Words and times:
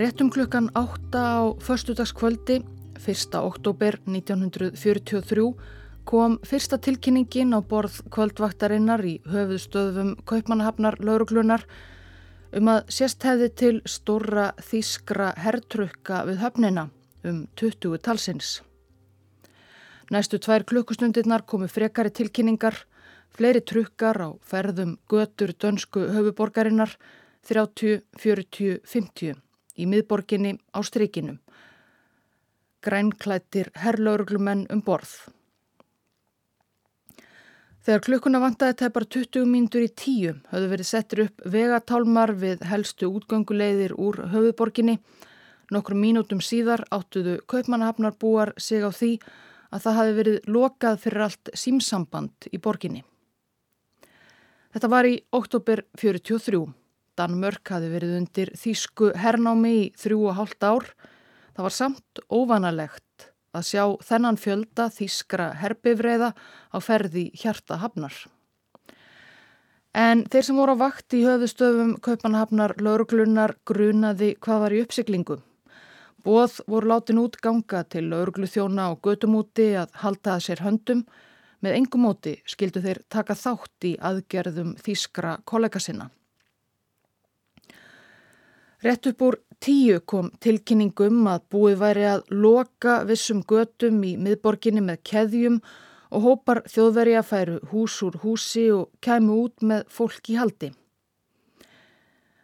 Réttum 0.00 0.30
klukkan 0.30 0.70
8 0.74 1.12
á 1.12 1.52
förstudagskvöldi, 1.60 2.62
1. 3.06 3.34
oktober 3.34 3.98
1943, 4.06 5.54
kom 6.04 6.38
fyrsta 6.40 6.78
tilkynningin 6.78 7.52
á 7.52 7.60
borð 7.60 7.98
kvöldvaktarinnar 8.08 9.04
í 9.04 9.18
höfuðstöðum 9.28 10.14
Kaupmannahafnar 10.24 10.96
lauruglunar 11.04 11.66
um 12.56 12.70
að 12.72 12.88
sérst 12.96 13.26
hefði 13.28 13.48
til 13.62 13.82
stóra 13.84 14.46
þýskra 14.70 15.34
herrtrukka 15.36 16.22
við 16.30 16.40
höfnina 16.46 16.86
um 17.28 17.44
20 17.60 18.00
talsins. 18.00 18.62
Næstu 20.08 20.40
tvær 20.40 20.64
klukkustundirnar 20.64 21.44
komu 21.44 21.68
frekari 21.68 22.08
tilkynningar, 22.08 22.86
fleiri 23.36 23.60
trukkar 23.60 24.16
á 24.16 24.28
ferðum 24.40 24.96
götur 25.12 25.52
dönsku 25.52 26.08
höfuborgarinnar 26.08 26.96
30, 27.44 28.00
40, 28.16 28.80
50 28.88 29.49
í 29.80 29.88
miðborginni 29.88 30.56
á 30.76 30.78
strykinu. 30.84 31.38
Grænklættir 32.84 33.72
herrlauruglumenn 33.80 34.66
um 34.72 34.84
borð. 34.84 35.12
Þegar 37.80 38.02
klukkuna 38.04 38.40
vantaði 38.42 38.76
tæpar 38.82 39.06
20 39.08 39.46
mínútur 39.48 39.86
í 39.86 39.90
tíu 39.96 40.34
höfðu 40.50 40.66
verið 40.68 40.88
settir 40.88 41.22
upp 41.24 41.44
vegatálmar 41.48 42.34
við 42.36 42.64
helstu 42.68 43.08
útgönguleiðir 43.08 43.94
úr 43.96 44.20
höfuborginni. 44.34 44.98
Nokkru 45.72 45.96
mínútum 45.96 46.42
síðar 46.44 46.84
áttuðu 46.92 47.38
kaupmannahafnarbúar 47.48 48.52
sig 48.60 48.84
á 48.84 48.92
því 48.92 49.14
að 49.70 49.86
það 49.86 49.98
hafi 50.00 50.16
verið 50.18 50.50
lokað 50.50 51.00
fyrir 51.04 51.24
allt 51.28 51.52
símsamband 51.54 52.50
í 52.52 52.60
borginni. 52.60 53.04
Þetta 54.74 54.90
var 54.92 55.08
í 55.08 55.16
oktober 55.34 55.82
43. 55.98 56.60
Danmörk 57.20 57.74
hafi 57.74 57.92
verið 57.92 58.16
undir 58.16 58.50
þýsku 58.56 59.12
hernámi 59.20 59.72
í 59.76 59.86
þrjú 60.00 60.22
og 60.30 60.38
hálft 60.38 60.64
ár. 60.64 60.86
Það 61.52 61.66
var 61.66 61.74
samt 61.76 62.20
óvanalegt 62.32 63.26
að 63.52 63.66
sjá 63.66 63.84
þennan 64.06 64.38
fjölda 64.40 64.86
þýskra 64.94 65.50
herbifreiða 65.60 66.30
á 66.72 66.78
ferði 66.80 67.26
hjarta 67.36 67.80
hafnar. 67.82 68.14
En 69.90 70.22
þeir 70.30 70.46
sem 70.46 70.58
voru 70.58 70.76
á 70.78 70.82
vakt 70.86 71.16
í 71.18 71.24
höfustöfum 71.26 71.96
Kaupanhafnar 71.98 72.76
lauruglunar 72.78 73.56
grunaði 73.66 74.36
hvað 74.38 74.62
var 74.64 74.76
í 74.76 74.82
uppsiklingu. 74.84 75.40
Bóð 76.24 76.60
voru 76.70 76.92
látin 76.92 77.18
út 77.18 77.40
ganga 77.42 77.82
til 77.90 78.06
lauruglu 78.12 78.46
þjóna 78.46 78.92
og 78.92 79.02
götumúti 79.02 79.72
að 79.80 79.90
halda 80.04 80.36
að 80.36 80.46
sér 80.46 80.64
höndum. 80.64 81.02
Með 81.60 81.76
engum 81.80 82.06
móti 82.06 82.38
skildu 82.48 82.80
þeir 82.84 83.02
taka 83.12 83.34
þátt 83.34 83.88
í 83.90 83.96
aðgerðum 83.98 84.76
þýskra 84.80 85.40
kollega 85.44 85.82
sinna. 85.82 86.08
Rett 88.80 89.06
upp 89.10 89.22
úr 89.22 89.36
tíu 89.60 89.98
kom 90.08 90.30
tilkynningum 90.40 91.26
að 91.28 91.42
búið 91.52 91.80
væri 91.82 92.04
að 92.08 92.30
loka 92.32 92.94
vissum 93.04 93.42
götum 93.44 93.98
í 94.08 94.14
miðborginni 94.16 94.80
með 94.86 95.02
keðjum 95.10 95.58
og 96.10 96.24
hópar 96.24 96.62
þjóðverja 96.64 97.20
færu 97.28 97.58
hús 97.74 97.98
úr 98.06 98.16
húsi 98.22 98.70
og 98.72 98.88
kæmu 99.04 99.36
út 99.42 99.60
með 99.60 99.84
fólk 99.92 100.30
í 100.32 100.38
haldi. 100.40 100.70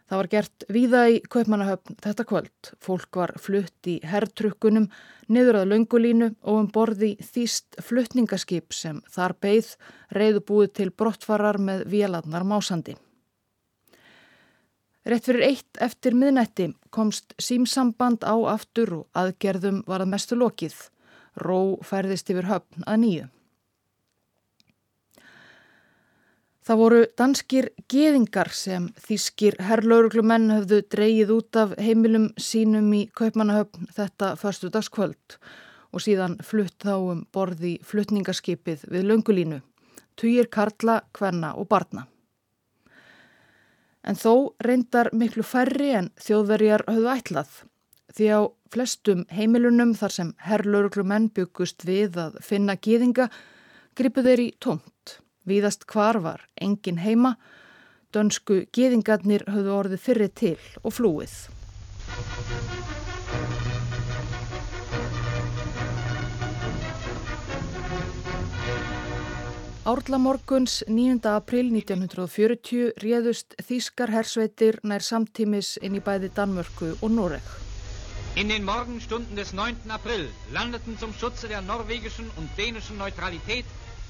Það 0.07 0.21
var 0.21 0.29
gert 0.35 0.67
víða 0.71 1.01
í 1.11 1.17
Kaupmannahöfn 1.25 1.97
þetta 2.05 2.27
kvöld. 2.29 2.69
Fólk 2.85 3.19
var 3.19 3.33
flutt 3.43 3.89
í 3.89 3.97
herrtrukkunum, 4.07 4.85
niður 5.27 5.63
að 5.63 5.73
laungulínu 5.73 6.29
og 6.45 6.61
um 6.61 6.69
borði 6.71 7.15
þýst 7.17 7.81
fluttningaskip 7.83 8.77
sem 8.77 9.01
þar 9.11 9.35
beigð 9.41 9.73
reyðu 10.15 10.45
búið 10.47 10.71
til 10.79 10.89
brottfarar 10.93 11.59
með 11.59 11.83
véladnar 11.91 12.45
másandi. 12.47 12.95
Rett 15.07 15.23
fyrir 15.23 15.45
eitt 15.45 15.77
eftir 15.79 16.15
miðnætti 16.19 16.65
komst 16.91 17.31
símsamband 17.39 18.25
á 18.27 18.35
aftur 18.51 18.89
og 18.91 19.05
aðgerðum 19.15 19.77
var 19.87 20.03
að 20.03 20.09
mestu 20.11 20.35
lokið. 20.35 20.75
Ró 21.39 21.79
færðist 21.87 22.27
yfir 22.33 22.49
höfn 22.49 22.83
að 22.83 22.97
nýju. 23.03 23.27
Það 26.67 26.79
voru 26.81 26.99
danskir 27.21 27.69
geðingar 27.87 28.51
sem 28.51 28.89
þýskir 29.05 29.55
herrlauruglumenn 29.63 30.51
höfðu 30.51 30.81
dreyið 30.91 31.31
út 31.37 31.61
af 31.61 31.77
heimilum 31.79 32.27
sínum 32.35 32.91
í 32.91 33.05
Kaupmannahöfn 33.15 33.87
þetta 33.95 34.33
förstu 34.41 34.73
dagskvöld 34.75 35.37
og 35.95 36.03
síðan 36.03 36.35
flutt 36.43 36.75
þá 36.83 36.97
um 36.97 37.23
borði 37.31 37.77
fluttningaskipið 37.87 38.83
við 38.91 39.07
löngulínu, 39.07 39.63
tugir 40.19 40.51
karla, 40.51 40.99
kvenna 41.15 41.55
og 41.55 41.71
barna 41.71 42.09
en 44.07 44.15
þó 44.15 44.53
reyndar 44.63 45.11
miklu 45.11 45.43
færri 45.43 45.91
en 45.99 46.09
þjóðverjar 46.23 46.85
höfðu 46.87 47.11
ætlað. 47.13 47.51
Því 48.15 48.29
á 48.31 48.41
flestum 48.73 49.25
heimilunum 49.31 49.93
þar 49.99 50.15
sem 50.15 50.33
herrlauruglumenn 50.47 51.29
byggust 51.35 51.85
við 51.87 52.17
að 52.23 52.39
finna 52.43 52.77
gýðinga 52.79 53.27
gripu 53.97 54.23
þeir 54.25 54.43
í 54.45 54.49
tómt. 54.63 55.19
Víðast 55.47 55.85
hvar 55.91 56.19
var 56.23 56.47
engin 56.59 56.99
heima, 57.03 57.35
dönsku 58.15 58.65
gýðingarnir 58.75 59.47
höfðu 59.47 59.77
orðið 59.81 60.03
fyrir 60.07 60.33
til 60.35 60.57
og 60.83 60.97
flúið. 60.99 61.37
Árla 69.87 70.17
morguns 70.19 70.83
9. 70.87 71.21
april 71.31 71.69
1940 71.71 72.97
réðust 72.99 73.53
Þískar 73.69 74.11
hersveitir 74.11 74.81
nær 74.83 74.99
samtímis 74.99 75.77
inn 75.79 75.95
í 75.95 76.01
bæði 76.03 76.27
Danmörku 76.35 76.89
og 76.99 77.13
Noreg. 77.13 77.47
In 78.35 78.51
den 78.51 78.67
Morgenstunden 78.67 79.39
des 79.39 79.53
9. 79.55 79.87
April 79.95 80.27
landeten 80.51 80.99
zum 80.99 81.15
Schutze 81.15 81.47
der 81.47 81.63
norwegischen 81.63 82.27
und 82.35 82.51
dänischen 82.57 82.99
Neutralität 82.99 83.63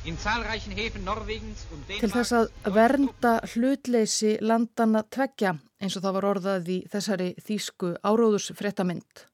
in 0.04 0.18
zahlreichen 0.18 0.74
Häfen 0.74 1.06
Norwegens 1.06 1.68
und 1.70 1.86
Dänemark... 1.86 2.02
Til 2.02 2.16
þess 2.16 2.34
að 2.42 2.74
vernda 2.74 3.38
hlutleysi 3.54 4.38
landana 4.42 5.06
tveggja 5.06 5.60
eins 5.78 5.94
og 5.94 6.08
það 6.08 6.18
var 6.18 6.32
orðað 6.34 6.74
í 6.74 6.84
þessari 6.90 7.36
Þísku 7.38 7.94
áróðusfréttamind. 8.02 9.28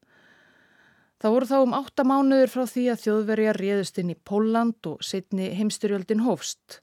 Það 1.24 1.32
voru 1.32 1.46
þá 1.48 1.58
um 1.64 1.70
átta 1.72 2.04
mánuður 2.04 2.50
frá 2.52 2.62
því 2.68 2.82
að 2.92 2.98
þjóðverja 3.00 3.52
réðust 3.56 3.98
inn 4.02 4.10
í 4.12 4.16
Póland 4.28 4.88
og 4.90 4.98
setni 5.00 5.46
heimstyrjöldin 5.56 6.20
hófst. 6.20 6.82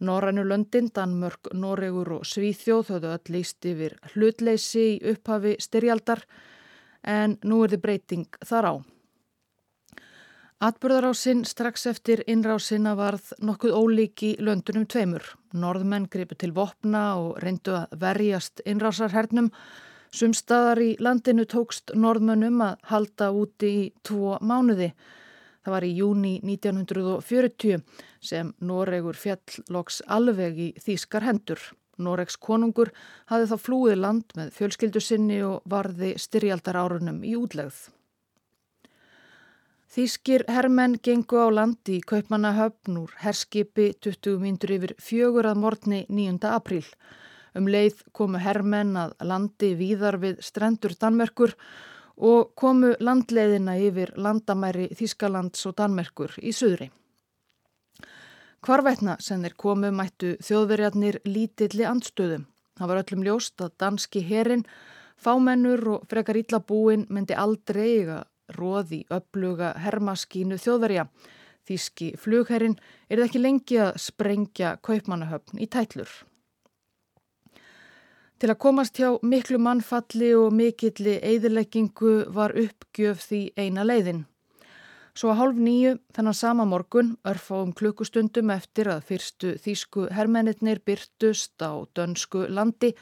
Norrænu 0.00 0.46
löndin, 0.48 0.88
Danmörk, 0.96 1.50
Noregur 1.52 2.14
og 2.16 2.22
Svíþjóð 2.24 2.94
höfðu 2.94 3.10
öll 3.12 3.34
líst 3.34 3.68
yfir 3.68 3.98
hlutleysi 4.14 4.84
í 4.94 5.12
upphafi 5.12 5.52
styrjaldar 5.60 6.22
en 7.04 7.34
nú 7.44 7.58
er 7.66 7.74
þið 7.74 7.82
breyting 7.82 8.38
þar 8.48 8.68
á. 8.72 8.74
Atbörðarásinn 10.70 11.44
strax 11.44 11.84
eftir 11.92 12.22
innrásina 12.24 12.94
varð 12.96 13.34
nokkuð 13.44 13.76
ólíki 13.76 14.30
löndunum 14.40 14.88
tveimur. 14.88 15.34
Norðmenn 15.52 16.08
gripu 16.08 16.40
til 16.40 16.56
vopna 16.56 17.10
og 17.20 17.36
reyndu 17.44 17.76
að 17.76 18.00
verjast 18.00 18.64
innrásarhernum 18.64 19.52
Sumstaðar 20.16 20.78
í 20.80 20.92
landinu 21.02 21.44
tókst 21.44 21.92
norðmönnum 21.92 22.62
að 22.64 22.76
halda 22.88 23.26
úti 23.36 23.68
í 23.68 23.80
tvo 24.06 24.38
mánuði. 24.40 24.94
Það 25.60 25.74
var 25.74 25.84
í 25.84 25.90
júni 25.98 26.30
1940 26.40 27.82
sem 28.24 28.52
Noregur 28.64 29.18
fjallloks 29.20 29.98
alveg 30.06 30.62
í 30.62 30.68
þýskar 30.80 31.26
hendur. 31.26 31.60
Noregs 32.00 32.38
konungur 32.40 32.94
hafði 33.28 33.50
þá 33.50 33.66
flúið 33.66 33.98
land 34.00 34.32
með 34.38 34.54
fjölskyldu 34.56 35.02
sinni 35.04 35.42
og 35.44 35.68
varði 35.68 36.14
styrjaldar 36.22 36.80
árunum 36.80 37.20
í 37.20 37.34
útlegð. 37.36 37.76
Þýskir 39.92 40.46
hermenn 40.48 40.96
gengu 40.96 41.44
á 41.44 41.48
land 41.52 41.92
í 41.92 42.00
Kaupmannahöfn 42.00 43.02
úr 43.02 43.12
herskipi 43.20 43.90
20 44.00 44.40
mindur 44.40 44.72
yfir 44.78 44.96
fjögur 44.96 45.48
að 45.52 45.60
morgni 45.60 46.04
9. 46.08 46.40
apríl. 46.48 46.84
Um 47.56 47.68
leið 47.72 48.02
komu 48.12 48.40
herrmenn 48.42 48.96
að 49.00 49.14
landi 49.24 49.72
víðar 49.78 50.18
við 50.20 50.42
strendur 50.44 50.92
Danmerkur 51.00 51.54
og 52.16 52.52
komu 52.56 52.94
landleiðina 53.00 53.76
yfir 53.80 54.12
landamæri 54.16 54.90
Þískalands 54.96 55.64
og 55.68 55.76
Danmerkur 55.80 56.36
í 56.42 56.52
suðri. 56.56 56.90
Hvarvetna 58.66 59.16
sem 59.22 59.42
þeir 59.44 59.56
komu 59.56 59.92
mættu 59.94 60.34
þjóðverjarnir 60.42 61.20
lítilli 61.24 61.84
andstöðum. 61.86 62.46
Það 62.76 62.90
var 62.90 63.02
öllum 63.02 63.24
ljóst 63.24 63.62
að 63.62 63.74
danski 63.80 64.22
herin, 64.26 64.64
fámennur 65.16 65.84
og 65.94 66.06
frekar 66.10 66.36
íllabúin 66.40 67.06
myndi 67.08 67.36
aldrei 67.38 67.84
eiga 68.00 68.24
róði 68.56 69.04
öfluga 69.12 69.72
hermaskínu 69.80 70.58
þjóðverja. 70.60 71.06
Þíski 71.66 72.12
flugherrin 72.20 72.76
er 73.10 73.24
ekki 73.24 73.40
lengi 73.42 73.80
að 73.82 73.96
sprengja 74.02 74.76
kaupmannahöfn 74.86 75.62
í 75.62 75.66
tætlur. 75.70 76.10
Til 78.36 78.50
að 78.52 78.58
komast 78.60 78.98
hjá 79.00 79.14
miklu 79.24 79.56
mannfalli 79.64 80.34
og 80.36 80.50
mikilli 80.52 81.14
eðileggingu 81.24 82.16
var 82.36 82.52
uppgjöf 82.52 83.22
því 83.30 83.40
eina 83.56 83.84
leiðin. 83.86 84.26
Svo 85.16 85.30
að 85.32 85.38
hálf 85.40 85.60
nýju 85.64 85.94
þennan 86.12 86.36
sama 86.36 86.66
morgun 86.68 87.14
örfáum 87.24 87.72
klukkustundum 87.72 88.52
eftir 88.52 88.90
að 88.92 89.06
fyrstu 89.08 89.54
þýsku 89.64 90.10
hermennir 90.12 90.82
byrtust 90.84 91.56
á 91.64 91.72
dönsku 91.96 92.44
landi 92.52 92.92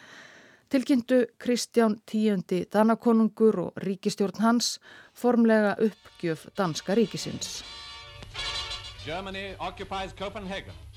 tilkynntu 0.71 1.25
Kristján 1.43 1.99
tíundi 2.07 2.63
Danakonungur 2.71 3.59
og 3.65 3.83
ríkistjórn 3.83 4.39
hans 4.39 4.79
formlega 5.15 5.75
uppgjöf 5.83 6.47
danska 6.55 6.95
ríkisins. 6.95 7.65
Germany 9.05 9.57
occupies 9.59 10.15
Copenhagen. 10.15 10.94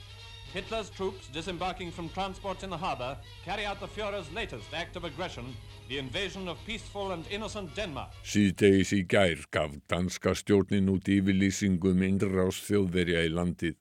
Hitler's 0.53 0.89
troops 0.89 1.27
disembarking 1.33 1.91
from 1.91 2.09
transports 2.09 2.63
in 2.63 2.69
the 2.69 2.77
harbor 2.77 3.17
carry 3.43 3.65
out 3.65 3.79
the 3.79 3.87
Führer's 3.87 4.31
latest 4.33 4.73
act 4.73 4.95
of 4.95 5.03
aggression, 5.03 5.45
the 5.89 5.97
invasion 5.97 6.47
of 6.47 6.57
peaceful 6.65 7.11
and 7.11 7.25
innocent 7.29 7.75
Denmark. 7.75 8.09
Síðdegis 8.23 8.93
í 8.95 9.03
gær 9.11 9.43
gaf 9.51 9.75
danska 9.91 10.33
stjórnin 10.35 10.87
út 10.93 11.11
yfirlýsingum 11.11 12.01
innrás 12.07 12.61
þjóðverja 12.63 13.25
í 13.27 13.33
landið. 13.35 13.75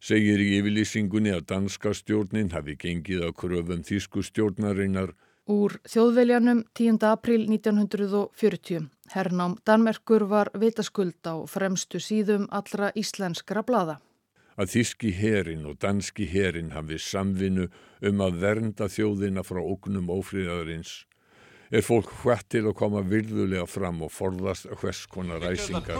Segir 0.00 0.40
í 0.40 0.48
yfirlýsingunni 0.62 1.36
að 1.36 1.46
danska 1.52 1.92
stjórnin 1.92 2.52
hafi 2.56 2.78
gengið 2.80 3.28
á 3.28 3.30
kröfum 3.36 3.84
þýsku 3.84 4.24
stjórnarinnar 4.24 5.14
Úr 5.48 5.78
þjóðveljanum 5.88 6.66
10. 6.76 6.98
april 7.08 7.46
1940. 7.48 8.90
Hernám 9.14 9.54
Danmerkur 9.64 10.26
var 10.28 10.50
vitaskuld 10.52 11.24
á 11.24 11.40
fremstu 11.48 11.96
síðum 12.04 12.44
allra 12.52 12.92
íslenskra 12.92 13.64
blada 13.64 13.96
að 14.58 14.72
þíski 14.74 15.12
herin 15.14 15.66
og 15.70 15.78
danski 15.82 16.26
herin 16.28 16.72
hafið 16.74 17.04
samvinnu 17.04 17.68
um 18.10 18.24
að 18.24 18.40
vernda 18.42 18.88
þjóðina 18.90 19.44
frá 19.46 19.60
ógnum 19.62 20.10
ófríðarins 20.10 21.04
er 21.70 21.84
fólk 21.84 22.10
hvætt 22.22 22.48
til 22.54 22.64
að 22.66 22.76
koma 22.80 23.02
virðulega 23.04 23.66
fram 23.68 24.02
og 24.06 24.12
forðast 24.12 24.68
hvers 24.80 25.04
konar 25.12 25.42
ræsingar. 25.44 25.98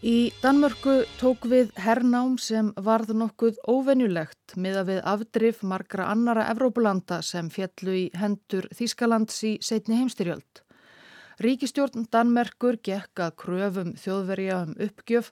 Í 0.00 0.32
Danmörku 0.40 0.94
tók 1.20 1.44
við 1.50 1.72
hernám 1.80 2.38
sem 2.40 2.70
varð 2.80 3.12
nokkuð 3.16 3.58
óvenjulegt 3.68 4.54
með 4.56 4.78
að 4.80 4.88
við 4.92 5.00
afdrif 5.12 5.60
margra 5.68 6.08
annara 6.12 6.46
Evrópulanda 6.52 7.20
sem 7.22 7.50
fjallu 7.52 7.96
í 7.98 8.04
hendur 8.16 8.68
Þískalands 8.72 9.42
í 9.44 9.52
setni 9.60 10.00
heimstyrjöld. 10.00 10.61
Ríkistjórn 11.40 12.06
Danmerkur 12.12 12.76
gekk 12.84 13.22
að 13.24 13.36
kröfum 13.40 13.92
þjóðverja 13.96 14.58
um 14.66 14.72
uppgjöf 14.84 15.30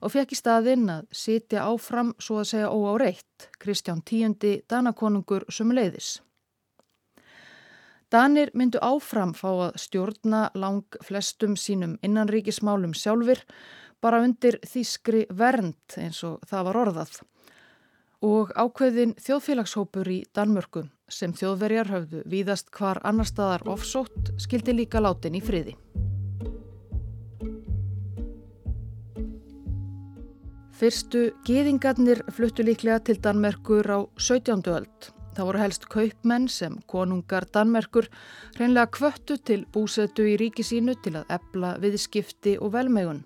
og 0.00 0.12
fekk 0.14 0.34
í 0.34 0.38
staðinn 0.38 0.86
að 0.92 1.08
sitja 1.10 1.64
áfram 1.66 2.12
svo 2.22 2.40
að 2.42 2.50
segja 2.52 2.70
óáreitt, 2.70 3.48
Kristján 3.58 4.04
Tíundi 4.06 4.60
Danakonungur 4.70 5.48
sumuleiðis. 5.50 6.20
Danir 8.10 8.50
myndu 8.54 8.78
áfram 8.82 9.34
fá 9.38 9.50
að 9.50 9.76
stjórna 9.78 10.48
lang 10.54 10.98
flestum 11.06 11.56
sínum 11.58 11.98
innanríkismálum 12.02 12.94
sjálfur 12.94 13.42
bara 14.02 14.22
undir 14.24 14.58
þýskri 14.66 15.26
vernd 15.30 15.98
eins 15.98 16.22
og 16.26 16.40
það 16.46 16.66
var 16.68 16.80
orðað 16.84 17.20
og 18.26 18.50
ákveðin 18.58 19.14
þjóðfélagshópur 19.22 20.10
í 20.12 20.22
Danmörku 20.34 20.84
sem 21.10 21.34
þjóðverjar 21.36 21.90
höfðu 21.90 22.24
víðast 22.30 22.70
hvar 22.74 23.00
annar 23.04 23.28
staðar 23.28 23.66
ofsótt 23.68 24.32
skildi 24.40 24.74
líka 24.78 25.02
látin 25.02 25.36
í 25.36 25.42
friði. 25.44 25.76
Fyrstu 30.80 31.26
geðingarnir 31.44 32.22
fluttu 32.32 32.64
líklega 32.64 33.02
til 33.04 33.18
Danmerkur 33.20 33.84
á 33.84 34.00
17. 34.16 34.62
öld. 34.72 35.10
Það 35.36 35.46
voru 35.46 35.60
helst 35.60 35.84
kaupmenn 35.92 36.46
sem 36.48 36.78
konungar 36.88 37.44
Danmerkur 37.52 38.08
reynlega 38.56 38.88
kvöttu 38.96 39.36
til 39.44 39.66
búsetu 39.74 40.24
í 40.24 40.38
ríki 40.40 40.64
sínu 40.64 40.96
til 41.04 41.18
að 41.20 41.36
ebla 41.36 41.74
viðskipti 41.82 42.56
og 42.64 42.72
velmegun. 42.78 43.20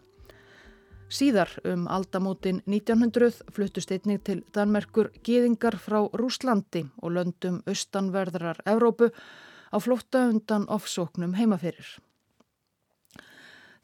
Síðar 1.13 1.51
um 1.69 1.85
aldamótin 1.93 2.63
1900 2.67 3.45
fluttust 3.53 3.93
einnig 3.93 4.23
til 4.25 4.41
Danmerkur 4.57 5.11
geðingar 5.27 5.77
frá 5.77 6.01
Rúslandi 6.17 6.87
og 7.03 7.13
löndum 7.17 7.61
austanverðrar 7.69 8.63
Evrópu 8.65 9.11
á 9.13 9.77
flótta 9.83 10.25
undan 10.31 10.65
ofsóknum 10.73 11.37
heimaferir. 11.37 11.87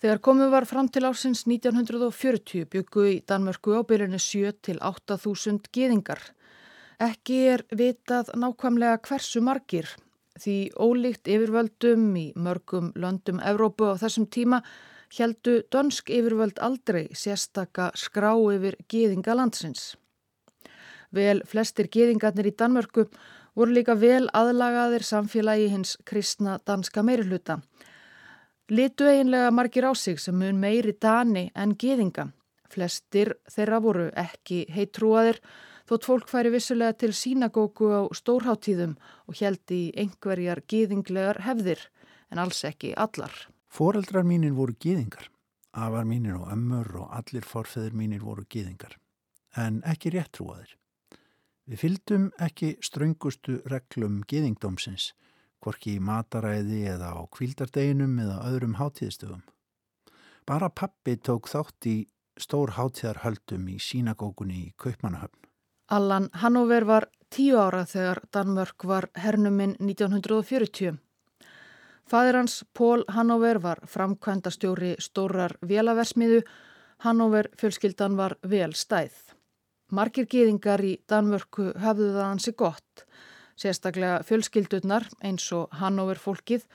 Þegar 0.00 0.20
komið 0.24 0.52
var 0.54 0.64
fram 0.64 0.88
til 0.88 1.04
ársins 1.04 1.44
1940 1.44 2.64
byggu 2.72 3.02
í 3.10 3.16
Danmörku 3.28 3.76
á 3.76 3.84
byrjunni 3.84 4.16
7 4.16 4.54
til 4.64 4.78
8000 4.80 5.68
geðingar. 5.76 6.22
Ekki 7.00 7.36
er 7.52 7.66
vitað 7.68 8.32
nákvæmlega 8.32 9.02
hversu 9.04 9.42
margir 9.44 9.90
því 10.40 10.56
ólíkt 10.80 11.28
yfirvöldum 11.28 12.14
í 12.16 12.30
mörgum 12.32 12.94
löndum 12.96 13.42
Evrópu 13.44 13.92
á 13.92 14.00
þessum 14.00 14.24
tíma 14.32 14.62
heldu 15.18 15.60
dönsk 15.72 16.10
yfirvöld 16.10 16.60
aldrei 16.62 17.08
sérstaka 17.16 17.90
skrá 17.98 18.32
yfir 18.54 18.76
geðinga 18.88 19.34
landsins. 19.34 19.96
Vel 21.10 21.42
flestir 21.46 21.90
geðingarnir 21.90 22.50
í 22.50 22.54
Danmörku 22.54 23.06
voru 23.58 23.74
líka 23.74 23.96
vel 23.98 24.28
aðlagaðir 24.36 25.02
samfélagi 25.02 25.70
hins 25.72 25.96
kristna 26.06 26.58
danska 26.66 27.02
meiruluta. 27.02 27.58
Litu 28.70 29.08
eiginlega 29.10 29.50
margir 29.50 29.88
á 29.90 29.92
sig 29.98 30.20
sem 30.22 30.36
mun 30.38 30.60
meiri 30.62 30.94
dani 30.94 31.50
en 31.54 31.74
geðinga. 31.74 32.30
Flestir 32.70 33.34
þeirra 33.50 33.80
voru 33.82 34.06
ekki 34.14 34.62
heitrúaðir 34.70 35.40
þótt 35.90 36.06
fólk 36.06 36.28
færi 36.30 36.52
vissulega 36.54 36.94
til 36.94 37.10
sínagóku 37.10 37.90
á 37.90 38.06
stórháttíðum 38.14 38.94
og 39.26 39.40
held 39.42 39.74
í 39.74 39.90
einhverjar 39.98 40.62
geðinglegar 40.70 41.42
hefðir 41.42 41.82
en 42.30 42.38
alls 42.38 42.62
ekki 42.68 42.94
allar. 42.94 43.34
Fóreldrar 43.70 44.26
mínir 44.26 44.52
voru 44.56 44.74
gýðingar, 44.74 45.28
afar 45.70 46.04
mínir 46.04 46.34
og 46.40 46.50
ömmur 46.50 46.88
og 47.04 47.12
allir 47.14 47.46
forfeður 47.46 47.94
mínir 47.94 48.24
voru 48.26 48.42
gýðingar, 48.50 48.96
en 49.54 49.78
ekki 49.86 50.10
réttrúaðir. 50.16 50.74
Við 51.70 51.82
fyldum 51.84 52.24
ekki 52.42 52.72
ströngustu 52.82 53.60
reglum 53.70 54.24
gýðingdómsins, 54.26 55.12
hvorki 55.62 55.94
í 55.98 56.02
mataræði 56.02 56.80
eða 56.96 57.12
á 57.14 57.22
kvildardeginum 57.30 58.18
eða 58.24 58.40
öðrum 58.48 58.74
hátíðstöfum. 58.80 59.44
Bara 60.48 60.70
pappi 60.70 61.14
tók 61.16 61.46
þátt 61.52 61.86
í 61.86 61.96
stór 62.40 62.74
hátíðarhöldum 62.74 63.68
í 63.70 63.76
sínagókunni 63.78 64.64
í 64.64 64.72
Kaupmannahöfn. 64.80 65.46
Allan 65.94 66.26
Hannover 66.42 66.86
var 66.88 67.06
tíu 67.30 67.58
ára 67.58 67.84
þegar 67.86 68.24
Danmörk 68.34 68.86
var 68.90 69.08
hernuminn 69.14 69.76
1940. 69.78 70.98
Fadir 72.10 72.34
hans, 72.34 72.64
Pól 72.74 73.04
Hannover, 73.08 73.60
var 73.62 73.78
framkvæmdastjóri 73.86 74.96
stórar 74.98 75.52
vélaversmiðu. 75.62 76.40
Hannover 77.06 77.48
fjölskyldan 77.60 78.16
var 78.18 78.34
vel 78.42 78.74
stæð. 78.74 79.12
Markir 79.94 80.26
geðingar 80.26 80.82
í 80.82 80.96
Danmörku 81.06 81.68
hafðu 81.78 82.08
það 82.16 82.26
hansi 82.26 82.54
gott, 82.58 83.04
sérstaklega 83.54 84.24
fjölskyldurnar 84.26 85.06
eins 85.22 85.46
og 85.54 85.70
Hannover 85.78 86.18
fólkið 86.18 86.66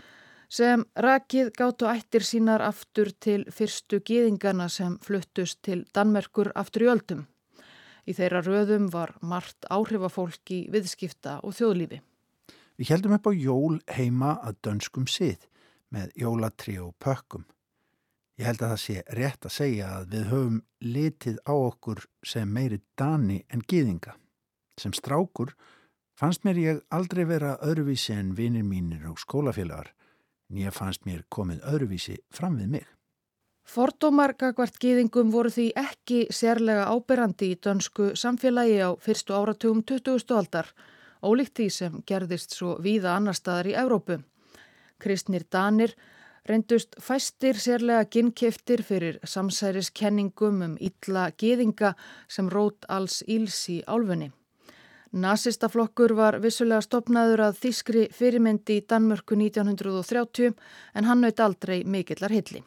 sem 0.47 0.87
rakið 0.95 1.51
gáttu 1.59 1.91
ættir 1.91 2.23
sínar 2.23 2.63
aftur 2.63 3.11
til 3.19 3.43
fyrstu 3.51 3.99
geðingarna 4.07 4.69
sem 4.71 4.97
fluttust 5.03 5.59
til 5.67 5.83
Danmörkur 5.91 6.53
aftur 6.55 6.87
í 6.87 6.91
öldum. 6.95 7.27
Í 8.07 8.15
þeirra 8.15 8.45
röðum 8.45 8.87
var 8.93 9.17
margt 9.21 9.67
áhrifafólk 9.67 10.51
í 10.55 10.65
viðskipta 10.71 11.41
og 11.43 11.59
þjóðlífi. 11.59 12.05
Við 12.75 12.91
heldum 12.91 13.15
upp 13.15 13.27
á 13.29 13.33
jól 13.33 13.75
heima 13.87 14.31
að 14.43 14.57
dönskum 14.67 15.05
sið 15.07 15.45
með 15.95 16.11
jólatri 16.19 16.75
og 16.83 16.95
pökkum. 16.99 17.45
Ég 18.35 18.49
held 18.49 18.63
að 18.65 18.73
það 18.73 18.81
sé 18.83 19.03
rétt 19.15 19.45
að 19.47 19.55
segja 19.55 19.91
að 19.95 20.09
við 20.11 20.25
höfum 20.31 20.57
litið 20.83 21.37
á 21.47 21.53
okkur 21.55 22.01
sem 22.27 22.49
meiri 22.51 22.81
dani 22.99 23.37
en 23.47 23.63
gýðinga. 23.63 24.17
Sem 24.75 24.91
strákur 24.91 25.53
fannst 26.19 26.43
mér 26.43 26.59
ég 26.59 26.81
aldrei 26.91 27.23
vera 27.29 27.55
öðruvísi 27.63 28.11
en 28.15 28.33
vinir 28.35 28.67
mínir 28.67 29.07
og 29.07 29.21
skólafélagar 29.23 29.93
en 30.51 30.59
ég 30.59 30.75
fannst 30.75 31.07
mér 31.07 31.23
komið 31.31 31.63
öðruvísi 31.63 32.17
fram 32.35 32.59
við 32.59 32.73
mig. 32.75 32.85
Fordómar 33.65 34.35
gagvart 34.37 34.75
gýðingum 34.83 35.31
voru 35.33 35.49
því 35.49 35.69
ekki 35.79 36.19
sérlega 36.29 36.89
áberandi 36.91 37.53
í 37.53 37.55
dönsku 37.55 38.11
samfélagi 38.19 38.77
á 38.83 38.91
fyrstu 39.01 39.33
áratugum 39.33 39.79
20. 39.81 40.35
aldar 40.35 40.69
ólíkt 41.23 41.55
því 41.59 41.69
sem 41.71 42.01
gerðist 42.07 42.55
svo 42.57 42.75
víða 42.81 43.15
annar 43.15 43.37
staðar 43.37 43.71
í 43.71 43.77
Evrópu. 43.79 44.19
Kristnir 44.99 45.45
Danir 45.51 45.95
reyndust 46.49 46.95
fæstir 47.01 47.57
sérlega 47.59 48.05
ginnkeftir 48.11 48.83
fyrir 48.85 49.19
samsæriskenningum 49.23 50.61
um 50.61 50.77
illa 50.79 51.29
geðinga 51.37 51.95
sem 52.27 52.49
rót 52.49 52.85
alls 52.89 53.21
íls 53.27 53.57
í 53.69 53.81
álfunni. 53.87 54.31
Nazistaflokkur 55.15 56.11
var 56.17 56.41
vissulega 56.43 56.83
stopnaður 56.83 57.45
að 57.47 57.59
þískri 57.63 58.07
fyrirmyndi 58.11 58.81
í 58.81 58.85
Danmörku 58.89 59.37
1930 59.39 60.55
en 60.93 61.07
hann 61.07 61.21
naut 61.23 61.39
aldrei 61.39 61.83
mikillar 61.87 62.33
hilli. 62.35 62.63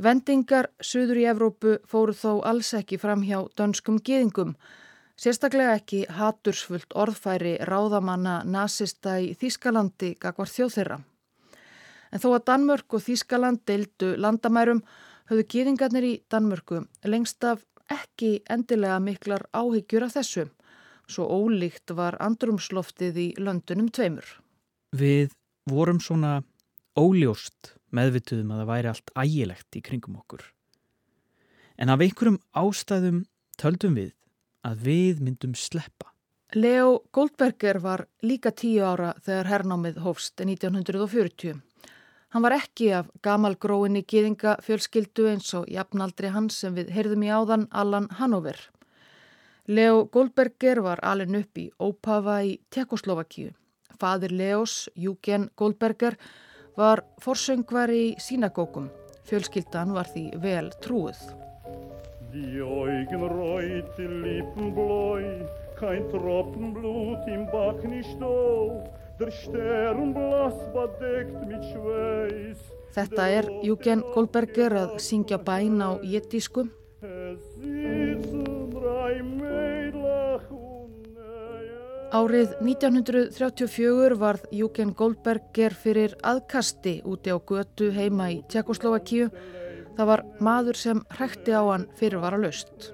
Vendingar 0.00 0.70
suður 0.80 1.20
í 1.20 1.26
Evrópu 1.30 1.76
fóru 1.86 2.14
þó 2.16 2.40
alls 2.48 2.72
ekki 2.74 2.98
fram 2.98 3.22
hjá 3.22 3.44
dönskum 3.60 4.00
geðingum 4.00 4.56
Sérstaklega 5.14 5.76
ekki 5.78 6.00
hatursfullt 6.10 6.94
orðfæri 6.98 7.54
ráðamanna 7.68 8.40
nazista 8.50 9.14
í 9.22 9.34
Þískalandi 9.38 10.16
gagvar 10.18 10.50
þjóðþyrra. 10.50 10.96
En 12.10 12.22
þó 12.22 12.28
að 12.32 12.46
Danmörk 12.50 12.96
og 12.98 13.04
Þískaland 13.04 13.62
deildu 13.66 14.14
landamærum 14.18 14.82
höfðu 15.30 15.44
gýðingarnir 15.54 16.06
í 16.08 16.14
Danmörku 16.30 16.82
lengst 17.06 17.46
af 17.46 17.62
ekki 17.90 18.40
endilega 18.50 18.98
miklar 19.02 19.46
áhyggjur 19.54 20.08
af 20.08 20.16
þessu. 20.16 20.48
Svo 21.06 21.28
ólíkt 21.30 21.94
var 21.94 22.18
andrumsloftið 22.22 23.20
í 23.20 23.28
löndunum 23.38 23.92
tveimur. 23.94 24.26
Við 24.96 25.30
vorum 25.70 26.00
svona 26.02 26.40
óljóst 26.98 27.74
meðvituðum 27.94 28.50
að 28.50 28.62
það 28.62 28.70
væri 28.72 28.90
allt 28.90 29.14
ægilegt 29.14 29.78
í 29.78 29.84
kringum 29.84 30.18
okkur. 30.18 30.42
En 31.78 31.90
af 31.90 32.02
einhverjum 32.02 32.40
ástæðum 32.56 33.24
töldum 33.60 33.98
við 33.98 34.12
að 34.64 34.82
við 34.88 35.22
myndum 35.24 35.54
sleppa. 35.54 36.10
Leo 36.54 37.00
Goldberger 37.12 37.80
var 37.82 38.06
líka 38.22 38.52
tíu 38.54 38.84
ára 38.86 39.14
þegar 39.24 39.50
hernámið 39.50 40.00
hófst 40.04 40.38
1940. 40.40 41.58
Hann 42.34 42.42
var 42.42 42.54
ekki 42.56 42.88
af 42.94 43.10
gamalgróinni 43.22 44.04
gýðinga 44.10 44.56
fjölskyldu 44.62 45.28
eins 45.30 45.52
og 45.54 45.68
jafnaldri 45.70 46.30
hans 46.34 46.56
sem 46.62 46.74
við 46.74 46.90
heyrðum 46.94 47.26
í 47.26 47.30
áðan 47.30 47.68
Allan 47.70 48.08
Hanover. 48.18 48.58
Leo 49.66 50.04
Goldberger 50.12 50.82
var 50.84 51.02
alin 51.02 51.38
upp 51.38 51.58
í 51.58 51.70
Ópava 51.78 52.40
í 52.44 52.58
Tekoslovakíu. 52.74 53.54
Fadir 53.98 54.34
Leos, 54.34 54.90
Júgen 54.94 55.48
Goldberger, 55.56 56.18
var 56.76 57.04
forsöngvar 57.22 57.94
í 57.94 58.04
sínagókum. 58.18 58.90
Fjölskyldan 59.24 59.94
var 59.94 60.10
því 60.10 60.28
vel 60.42 60.70
trúið. 60.84 61.22
Die 62.34 62.60
Augen 62.60 63.22
reut, 63.22 63.96
die 63.96 64.08
Lippen 64.08 64.74
bläu, 64.74 65.46
kein 65.78 66.08
Tropfen 66.10 66.74
Blut 66.74 67.28
im 67.28 67.46
Back 67.46 67.84
nicht 67.84 68.20
auf, 68.20 68.90
der 69.20 69.30
Stern 69.30 70.12
blass 70.12 70.56
bedeckt 70.74 71.46
mit 71.46 71.62
Schweiß. 71.70 72.58
Þetta 72.96 73.28
er 73.36 73.46
Júgen 73.62 74.02
Goldberger 74.16 74.74
að 74.82 74.98
syngja 74.98 75.38
bæn 75.38 75.78
á 75.78 75.94
jettísku. 76.02 76.66
Árið 82.14 82.58
1934 82.66 84.18
varð 84.18 84.50
Júgen 84.50 84.90
Goldberger 84.90 85.70
fyrir 85.86 86.18
aðkasti 86.18 87.00
úti 87.06 87.30
á 87.30 87.38
götu 87.38 87.94
heima 87.94 88.32
í 88.34 88.42
Tjekkoslovakíu. 88.50 89.30
Það 89.94 90.10
var 90.10 90.22
maður 90.42 90.78
sem 90.78 91.00
hrekti 91.14 91.54
á 91.54 91.62
hann 91.62 91.88
fyrir 91.98 92.22
var 92.22 92.34
að 92.34 92.48
löst. 92.48 92.90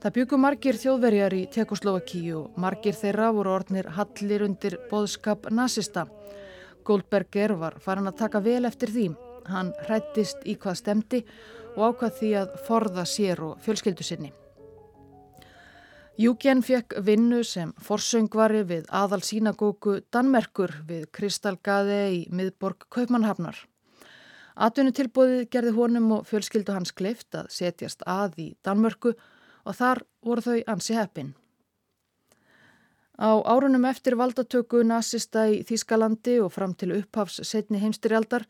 Það 0.00 0.14
byggum 0.16 0.40
margir 0.40 0.76
þjóðverjar 0.80 1.34
í 1.36 1.40
Tjekkoslovakíu 1.52 2.36
og 2.38 2.60
margir 2.60 2.96
þeirra 2.96 3.30
voru 3.36 3.54
orðnir 3.58 3.88
hallir 3.96 4.44
undir 4.46 4.78
boðskap 4.88 5.50
nazista. 5.52 6.06
Goldberger 6.88 7.52
var 7.60 7.76
farin 7.84 8.08
að 8.08 8.20
taka 8.22 8.40
vel 8.44 8.64
eftir 8.68 8.92
því. 8.94 9.06
Hann 9.48 9.72
hrættist 9.86 10.44
í 10.48 10.56
hvað 10.60 10.78
stemdi 10.80 11.24
og 11.76 11.82
ákvað 11.90 12.16
því 12.20 12.30
að 12.42 12.54
forða 12.68 13.04
sér 13.08 13.44
og 13.44 13.58
fjölskyldu 13.64 14.06
sinni. 14.06 14.32
Júgen 16.20 16.60
fekk 16.60 16.98
vinnu 17.06 17.40
sem 17.48 17.70
forsöngvari 17.80 18.60
við 18.68 18.88
aðal 18.92 19.22
sínagóku 19.24 20.02
Danmerkur 20.12 20.74
við 20.88 21.06
Kristalgaði 21.16 22.00
í 22.18 22.22
miðborg 22.28 22.84
Kaupmannhafnar. 22.92 23.56
Atvinnutilbóðið 24.60 25.46
gerði 25.54 25.74
honum 25.76 26.10
og 26.18 26.26
fjölskyldu 26.28 26.74
hans 26.76 26.92
kleift 26.92 27.36
að 27.38 27.48
setjast 27.54 28.02
að 28.04 28.40
í 28.44 28.48
Danmörku 28.66 29.14
og 29.64 29.76
þar 29.76 30.02
voru 30.24 30.44
þau 30.44 30.58
ansi 30.74 30.96
heppin. 30.98 31.32
Á 33.20 33.36
árunum 33.44 33.84
eftir 33.84 34.16
valdatöku 34.16 34.80
nazista 34.84 35.42
í 35.52 35.60
Þískalandi 35.68 36.38
og 36.40 36.54
fram 36.54 36.72
til 36.72 36.94
upphafs 36.96 37.42
setni 37.44 37.80
heimstyrjaldar 37.82 38.46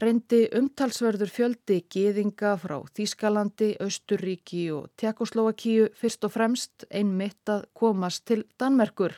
reyndi 0.00 0.46
umtalsverður 0.56 1.32
fjöldi 1.32 1.82
geðinga 1.92 2.54
frá 2.60 2.78
Þískalandi, 2.96 3.74
Östurríki 3.84 4.70
og 4.72 4.88
Tjekkoslovakíu 5.00 5.90
fyrst 5.96 6.24
og 6.24 6.32
fremst 6.38 6.86
einmitt 6.88 7.52
að 7.52 7.68
komast 7.76 8.24
til 8.30 8.46
Danmerkur. 8.60 9.12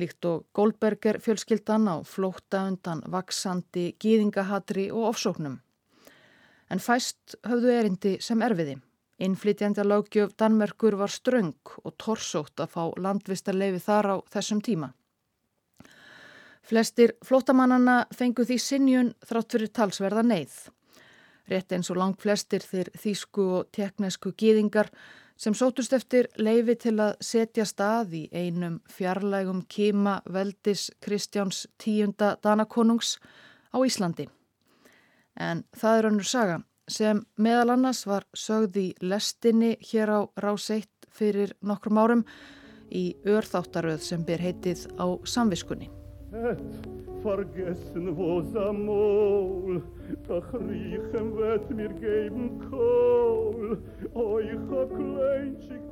Líkt 0.00 0.24
og 0.24 0.46
Goldberger 0.56 1.18
fjölskyldan 1.20 1.88
á 1.88 1.96
flókta 2.06 2.64
undan 2.70 3.02
vaksandi 3.12 3.92
geðingahatri 4.00 4.88
og 4.90 5.10
ofsóknum. 5.12 5.58
En 6.72 6.80
fæst 6.80 7.36
höfðu 7.44 7.74
erindi 7.76 8.16
sem 8.20 8.40
erfiði. 8.42 8.78
Innflytjandi 9.22 9.82
að 9.82 9.90
lágjöf 9.92 10.32
Danmerkur 10.40 10.96
var 10.98 11.12
ströng 11.12 11.54
og 11.84 11.94
torsótt 12.00 12.60
að 12.64 12.72
fá 12.72 12.82
landvistarleifi 12.96 13.82
þar 13.84 14.08
á 14.08 14.16
þessum 14.32 14.62
tíma. 14.64 14.88
Flestir 16.62 17.12
flótamannana 17.26 18.06
fengu 18.14 18.46
því 18.46 18.58
sinjun 18.62 19.10
þrátt 19.26 19.54
fyrir 19.54 19.70
talsverða 19.76 20.22
neyð. 20.24 20.54
Rétt 21.50 21.74
eins 21.74 21.90
og 21.90 21.98
langt 21.98 22.22
flestir 22.22 22.62
þeir 22.64 22.90
þýsku 22.96 23.46
og 23.58 23.70
teknesku 23.74 24.32
gýðingar 24.38 24.88
sem 25.42 25.54
sótust 25.58 25.92
eftir 25.96 26.28
leifi 26.38 26.76
til 26.84 26.94
að 27.02 27.16
setja 27.24 27.64
stað 27.66 28.14
í 28.14 28.22
einum 28.30 28.78
fjarlægum 28.90 29.64
kima 29.68 30.20
veldis 30.30 30.90
Kristjáns 31.02 31.64
tíunda 31.82 32.36
Danakonungs 32.42 33.16
á 33.74 33.78
Íslandi. 33.82 34.28
En 35.34 35.64
það 35.74 35.98
er 35.98 36.08
önnur 36.10 36.28
saga 36.28 36.60
sem 36.90 37.24
meðal 37.38 37.74
annars 37.74 38.04
var 38.06 38.26
sögð 38.36 38.78
í 38.78 38.88
lestinni 39.02 39.76
hér 39.80 40.14
á 40.14 40.20
Ráseitt 40.44 41.08
fyrir 41.12 41.56
nokkrum 41.62 41.98
árum 41.98 42.26
í 42.92 43.16
örþáttaröð 43.24 44.04
sem 44.04 44.22
ber 44.28 44.42
heitið 44.42 44.86
á 45.00 45.06
samviskunni. 45.24 46.01
Het 46.32 46.60
vergessen 47.22 48.16
was 48.16 48.54
amol, 48.56 49.82
doch 50.26 50.54
riechen 50.54 51.36
wird 51.36 51.70
mir 51.70 51.92
geben 52.00 52.58
kól, 52.70 53.76
euch 54.14 54.72
a 54.72 54.86
kleinschig. 54.88 55.82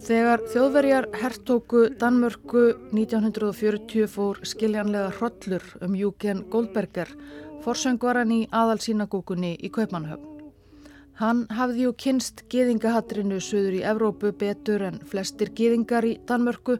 Þegar 0.00 0.40
þjóðverjar 0.48 1.06
herrtóku 1.20 1.82
Danmörku 2.00 2.62
1940 2.96 4.08
fór 4.08 4.40
skiljanlega 4.40 5.12
hrollur 5.18 5.66
um 5.84 5.96
Júken 5.98 6.46
Goldberger, 6.48 7.12
forsöngvaran 7.60 8.32
í 8.32 8.46
aðalsínagókunni 8.48 9.58
í 9.60 9.68
Kaupmannhöfn. 9.68 10.30
Hann 11.20 11.44
hafði 11.52 11.84
jú 11.84 11.92
kynst 11.92 12.46
geðingahattrinu 12.48 13.42
söður 13.44 13.76
í 13.82 13.84
Evrópu 13.84 14.32
betur 14.32 14.86
en 14.88 15.02
flestir 15.04 15.52
geðingar 15.52 16.08
í 16.08 16.16
Danmörku 16.24 16.78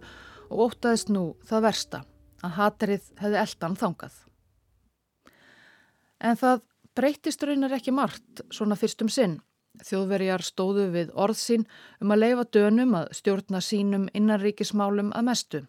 og 0.48 0.70
ótaðist 0.70 1.12
nú 1.12 1.34
það 1.44 1.68
versta 1.68 2.02
að 2.44 2.56
hatrið 2.56 3.06
hefði 3.20 3.40
eldan 3.44 3.76
þangað. 3.80 4.16
En 6.20 6.36
það 6.36 6.62
breytist 6.96 7.44
raunar 7.46 7.76
ekki 7.76 7.94
margt 7.96 8.42
svona 8.52 8.76
fyrstum 8.76 9.08
sinn. 9.12 9.38
Þjóðverjar 9.86 10.42
stóðu 10.44 10.88
við 10.92 11.12
orðsín 11.14 11.64
um 12.02 12.12
að 12.12 12.24
leifa 12.24 12.46
dönum 12.56 12.96
að 12.98 13.12
stjórna 13.16 13.60
sínum 13.64 14.08
innanríkismálum 14.18 15.12
að 15.16 15.28
mestu. 15.28 15.60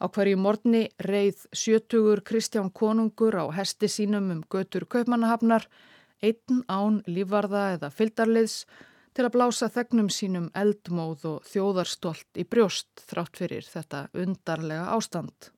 Á 0.00 0.08
hverju 0.08 0.38
morgni 0.40 0.86
reið 1.04 1.42
sjötugur 1.52 2.22
Kristján 2.24 2.70
Konungur 2.72 3.36
á 3.36 3.44
hesti 3.52 3.90
sínum 3.90 4.30
um 4.32 4.44
götur 4.48 4.86
kaupmannahafnar, 4.88 5.66
einn 6.22 6.62
án 6.72 7.02
lífvarða 7.04 7.74
eða 7.74 7.90
fyldarliðs 7.92 8.62
til 9.12 9.26
að 9.26 9.34
blása 9.36 9.68
þegnum 9.68 10.08
sínum 10.08 10.48
eldmóð 10.56 11.26
og 11.34 11.48
þjóðarstolt 11.50 12.40
í 12.40 12.46
brjóst 12.48 13.04
þrátt 13.10 13.40
fyrir 13.42 13.66
þetta 13.66 14.06
undarlega 14.14 14.86
ástand. 14.94 15.50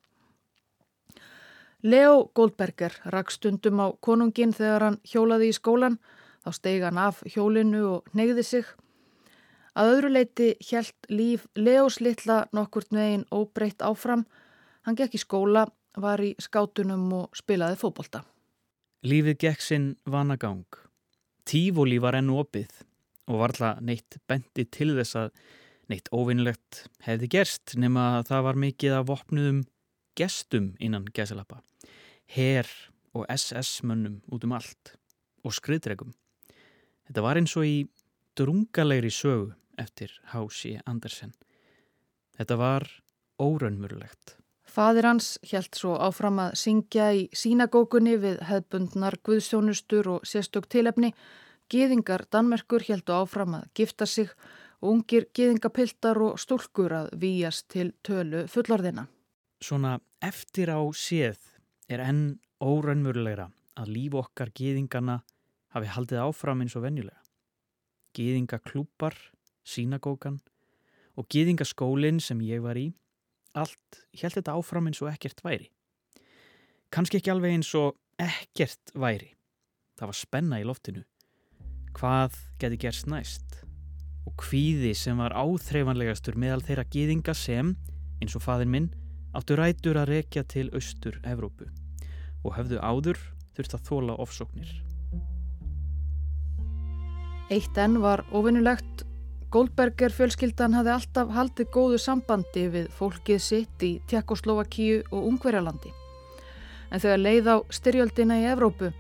Leo 1.82 2.30
Goldberger 2.34 2.94
rak 3.10 3.32
stundum 3.34 3.80
á 3.82 3.90
konungin 3.98 4.54
þegar 4.54 4.84
hann 4.86 4.98
hjólaði 5.02 5.48
í 5.50 5.56
skólan, 5.56 5.98
þá 6.46 6.50
steig 6.54 6.84
hann 6.86 7.00
af 7.02 7.22
hjólinu 7.26 7.82
og 7.96 8.12
neyði 8.14 8.44
sig. 8.46 8.68
Að 9.74 9.94
öðru 9.96 10.10
leiti 10.12 10.48
hjælt 10.62 11.08
líf 11.10 11.48
Leos 11.56 11.98
litla 12.00 12.44
nokkurt 12.52 12.92
veginn 12.94 13.24
óbreytt 13.34 13.82
áfram. 13.82 14.26
Hann 14.86 14.98
gekk 14.98 15.16
í 15.16 15.22
skóla, 15.22 15.66
var 15.96 16.22
í 16.22 16.34
skátunum 16.38 17.08
og 17.16 17.36
spilaði 17.36 17.80
fókbólta. 17.80 18.22
Lífið 19.02 19.40
gekk 19.42 19.64
sinn 19.64 19.88
vanagang. 20.06 20.68
Tífóli 21.48 21.98
var 21.98 22.14
enn 22.14 22.30
opið 22.30 22.70
og 23.26 23.40
var 23.40 23.54
alltaf 23.54 23.82
neitt 23.82 24.20
bendi 24.30 24.68
til 24.70 24.92
þess 25.00 25.18
að 25.18 25.32
neitt 25.90 26.08
óvinnlegt 26.14 26.84
hefði 27.02 27.28
gerst 27.34 27.74
nema 27.80 28.20
að 28.20 28.28
það 28.30 28.46
var 28.46 28.60
mikið 28.66 28.98
af 29.00 29.08
vopnuðum 29.10 29.62
gestum 30.18 30.74
innan 30.80 31.04
gæsalappa 31.14 31.62
her 32.32 32.66
og 33.14 33.26
SS-mönnum 33.28 34.20
út 34.32 34.44
um 34.44 34.54
allt 34.56 34.94
og 35.44 35.52
skriðdregum. 35.52 36.12
Þetta 37.08 37.24
var 37.24 37.40
eins 37.40 37.54
og 37.58 37.66
í 37.68 37.76
drungalegri 38.38 39.10
sögu 39.12 39.52
eftir 39.80 40.14
Hási 40.32 40.78
Andersen. 40.86 41.34
Þetta 42.38 42.56
var 42.56 42.88
óraunmurulegt. 43.42 44.38
Fadir 44.64 45.04
hans 45.04 45.34
helt 45.50 45.76
svo 45.76 45.98
áfram 46.00 46.38
að 46.40 46.54
syngja 46.62 47.10
í 47.12 47.26
sínagókunni 47.36 48.16
við 48.22 48.40
hefbundnar 48.48 49.18
guðsjónustur 49.26 50.08
og 50.14 50.28
sérstök 50.28 50.70
tilefni. 50.72 51.12
Gýðingar 51.68 52.24
Danmerkur 52.32 52.84
heldu 52.88 53.12
áfram 53.12 53.58
að 53.58 53.68
gifta 53.76 54.08
sig 54.08 54.32
og 54.80 54.94
ungir 54.94 55.28
gýðingapiltar 55.36 56.20
og 56.24 56.40
stúlkur 56.40 56.94
að 57.02 57.12
výjast 57.20 57.68
til 57.74 57.92
tölu 58.04 58.46
fullorðina. 58.48 59.10
Svona 59.62 60.00
eftir 60.18 60.72
á 60.74 60.82
séð 60.90 61.38
er 61.86 62.02
enn 62.02 62.40
óraunmjörulegra 62.58 63.46
að 63.78 63.92
líf 63.94 64.16
okkar 64.18 64.50
gýðingana 64.58 65.20
hafi 65.72 65.90
haldið 65.94 66.22
áfram 66.24 66.64
eins 66.64 66.74
og 66.76 66.82
venjulega. 66.82 67.20
gýðingaklúpar, 68.12 69.14
sínagókan 69.64 70.40
og 71.16 71.28
gýðingaskólinn 71.32 72.18
sem 72.20 72.42
ég 72.44 72.60
var 72.60 72.76
í, 72.76 72.90
allt 73.56 74.02
held 74.18 74.36
þetta 74.36 74.56
áfram 74.58 74.90
eins 74.90 75.00
og 75.00 75.08
ekkert 75.12 75.40
væri. 75.44 75.70
Kanski 76.92 77.20
ekki 77.20 77.32
alveg 77.32 77.54
eins 77.56 77.70
og 77.78 77.96
ekkert 78.20 78.92
væri. 78.92 79.30
Það 79.96 80.10
var 80.10 80.18
spenna 80.18 80.60
í 80.60 80.66
loftinu. 80.68 81.04
Hvað 81.96 82.36
geti 82.60 82.80
gerst 82.84 83.08
næst? 83.08 83.62
Og 84.26 84.34
kvíði 84.42 84.92
sem 84.96 85.16
var 85.16 85.32
áþreifanlegastur 85.32 86.36
meðal 86.36 86.60
þeirra 86.66 86.84
gýðinga 86.92 87.34
sem, 87.36 87.72
eins 88.20 88.36
og 88.36 88.44
faðin 88.44 88.74
minn, 88.74 88.90
áttu 89.36 89.56
rætur 89.56 89.98
að 90.00 90.10
rekja 90.16 90.44
til 90.44 90.68
austur 90.76 91.18
Evrópu 91.24 91.68
og 92.42 92.56
höfðu 92.56 92.80
áður 92.82 93.20
þurft 93.56 93.76
að 93.76 93.86
þóla 93.88 94.16
ofsóknir. 94.22 94.72
Eitt 97.52 97.78
enn 97.78 97.98
var 98.00 98.24
ofinnulegt. 98.32 99.06
Goldberger 99.52 100.14
fjölskyldan 100.16 100.72
hafði 100.72 100.92
alltaf 100.94 101.32
haldið 101.36 101.68
góðu 101.74 101.98
sambandi 102.00 102.62
við 102.72 102.86
fólkið 102.96 103.42
sitt 103.44 103.84
í 103.84 103.90
Tjekkoslovakíu 104.08 105.02
og 105.10 105.26
Ungverjalandi. 105.28 105.92
En 106.88 107.00
þegar 107.00 107.20
leið 107.20 107.52
á 107.52 107.56
styrjöldina 107.68 108.40
í 108.40 108.48
Evrópu 108.54 108.92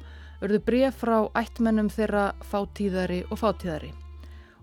örðu 0.44 0.60
bref 0.68 1.00
frá 1.00 1.16
ættmennum 1.38 1.88
þeirra 1.92 2.32
fátíðari 2.44 3.22
og 3.30 3.40
fátíðari 3.40 3.92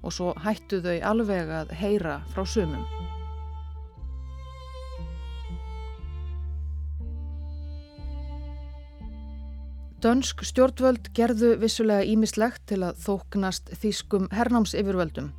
og 0.04 0.14
svo 0.14 0.34
hættu 0.46 0.84
þau 0.86 1.00
alveg 1.12 1.50
að 1.62 1.74
heyra 1.82 2.20
frá 2.30 2.46
sumum. 2.46 2.86
Dönsk 10.00 10.46
stjórnvöld 10.48 11.10
gerðu 11.12 11.58
vissulega 11.60 12.06
ímislegt 12.08 12.62
til 12.72 12.78
að 12.88 13.02
þóknast 13.04 13.74
þýskum 13.82 14.30
hernámsifurvöldum. 14.32 15.34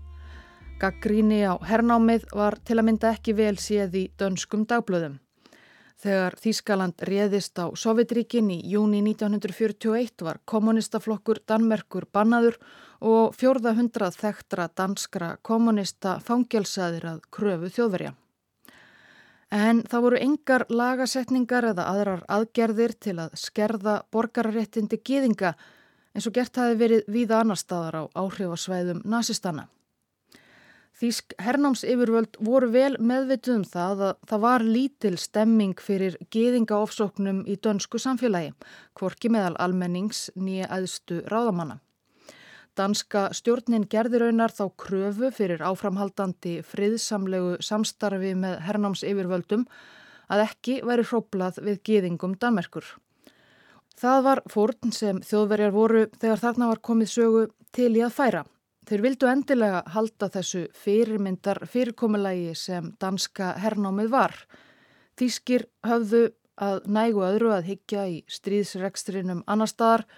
Gaggríni 0.83 1.39
á 1.49 1.57
hernámið 1.65 2.27
var 2.37 2.59
til 2.69 2.77
að 2.77 2.87
mynda 2.91 3.15
ekki 3.15 3.33
vel 3.39 3.55
séð 3.57 3.97
í 3.97 4.05
dönskum 4.21 4.67
dagblöðum. 4.69 5.17
Þegar 6.01 6.37
Þýskaland 6.45 7.01
réðist 7.09 7.57
á 7.57 7.73
Sovjetríkin 7.73 8.53
í 8.53 8.61
júni 8.69 9.01
1941 9.01 10.27
var 10.29 10.43
kommunistaflokkur 10.45 11.41
Danmerkur 11.49 12.11
bannaður 12.13 12.61
og 13.01 13.33
fjórða 13.41 13.73
hundrað 13.81 14.21
þekktra 14.21 14.69
danskra 14.77 15.39
kommunista 15.41 16.19
fangelsaðir 16.21 17.09
að 17.15 17.25
kröfu 17.33 17.73
þjóðverja. 17.79 18.13
En 19.51 19.83
það 19.83 20.05
voru 20.05 20.19
engar 20.23 20.65
lagasetningar 20.71 21.73
eða 21.73 21.89
aðrar 21.91 22.23
aðgerðir 22.31 22.95
til 23.03 23.17
að 23.19 23.35
skerða 23.35 23.97
borgararéttindi 24.15 25.01
gýðinga 25.03 25.57
eins 26.15 26.27
og 26.31 26.35
gert 26.37 26.57
hafi 26.59 26.79
verið 26.79 27.11
víða 27.11 27.43
annar 27.43 27.59
staðar 27.59 27.99
á 27.99 28.03
áhrifasvæðum 28.15 29.03
nazistana. 29.05 29.67
Þýsk 31.01 31.35
hernáms 31.41 31.83
yfirvöld 31.89 32.37
voru 32.45 32.69
vel 32.75 32.95
meðvituð 33.01 33.55
um 33.57 33.63
það 33.65 34.03
að 34.11 34.17
það 34.31 34.43
var 34.45 34.65
lítil 34.67 35.15
stemming 35.19 35.79
fyrir 35.81 36.19
gýðingaofsóknum 36.35 37.39
í 37.49 37.57
dönsku 37.57 37.99
samfélagi, 37.99 38.53
kvorki 38.95 39.31
meðal 39.33 39.57
almennings 39.65 40.29
nýja 40.37 40.69
aðstu 40.69 41.23
ráðamanna. 41.33 41.81
Danska 42.81 43.27
stjórnin 43.37 43.83
gerði 43.93 44.23
raunar 44.23 44.55
þá 44.57 44.71
kröfu 44.81 45.29
fyrir 45.37 45.61
áframhaldandi 45.61 46.61
friðsamlegu 46.65 47.59
samstarfi 47.61 48.31
með 48.41 48.55
hernáms 48.65 49.03
yfirvöldum 49.05 49.67
að 50.33 50.45
ekki 50.47 50.79
væri 50.89 51.05
hróplað 51.11 51.59
við 51.67 51.83
gýðingum 51.85 52.39
Danmerkur. 52.41 52.87
Það 54.01 54.23
var 54.25 54.43
fórn 54.49 54.95
sem 54.97 55.21
þjóðverjar 55.21 55.77
voru 55.77 56.07
þegar 56.17 56.43
þarna 56.47 56.71
var 56.71 56.81
komið 56.89 57.13
sögu 57.13 57.45
til 57.77 57.91
í 57.99 58.05
að 58.07 58.17
færa. 58.17 58.43
Þeir 58.89 59.05
vildu 59.05 59.29
endilega 59.29 59.85
halda 59.93 60.31
þessu 60.33 60.65
fyrirmyndar 60.81 61.61
fyrirkomulagi 61.69 62.55
sem 62.57 62.95
danska 63.03 63.53
hernámið 63.61 64.09
var. 64.15 64.39
Þýskir 65.21 65.69
höfðu 65.85 66.31
að 66.57 66.87
nægu 66.89 67.29
öðru 67.29 67.53
að 67.59 67.73
higgja 67.75 68.09
í 68.09 68.21
stríðsrekstrinum 68.41 69.45
annar 69.45 69.69
staðar 69.69 70.09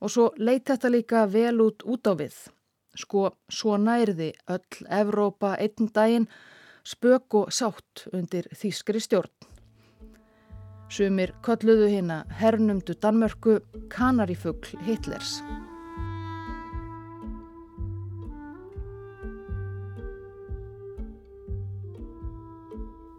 og 0.00 0.12
svo 0.12 0.30
leit 0.36 0.66
þetta 0.68 0.92
líka 0.92 1.24
vel 1.30 1.60
út 1.64 1.84
út 1.84 2.06
á 2.06 2.12
við. 2.18 2.36
Sko, 2.96 3.30
svo 3.48 3.76
nærði 3.76 4.32
öll 4.48 4.86
Evrópa 4.88 5.56
einn 5.60 5.90
daginn 5.92 6.28
spök 6.86 7.34
og 7.34 7.52
sátt 7.52 8.06
undir 8.14 8.48
þýskri 8.54 9.02
stjórn. 9.02 9.34
Sumir 10.88 11.34
kolluðu 11.42 11.90
hérna 11.90 12.22
hernumdu 12.38 12.94
Danmörku 12.94 13.58
Kanarifugl 13.90 14.78
Hitlers. 14.86 15.40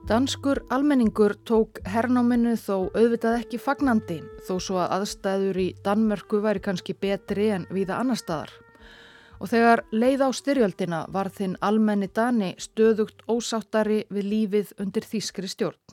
Danskur 0.08 0.62
almenningur 0.72 1.34
tók 1.43 1.82
hernáminu 1.84 2.54
þó 2.56 2.86
auðvitað 2.96 3.41
ekki 3.41 3.58
fagnandi 3.60 4.15
þó 4.48 4.54
svo 4.63 4.78
að 4.80 4.93
aðstæður 4.98 5.60
í 5.60 5.65
Danmörku 5.84 6.39
væri 6.46 6.62
kannski 6.63 6.96
betri 6.96 7.50
en 7.52 7.65
viða 7.76 7.98
annar 8.00 8.15
staðar. 8.22 8.54
Og 9.43 9.52
þegar 9.52 9.84
leið 9.91 10.24
á 10.24 10.30
styrjöldina 10.32 11.02
var 11.12 11.28
þinn 11.28 11.58
almenni 11.60 12.08
Dani 12.08 12.54
stöðugt 12.56 13.28
ósáttari 13.28 14.06
við 14.08 14.32
lífið 14.32 14.74
undir 14.80 15.04
þýskri 15.12 15.52
stjórn. 15.52 15.84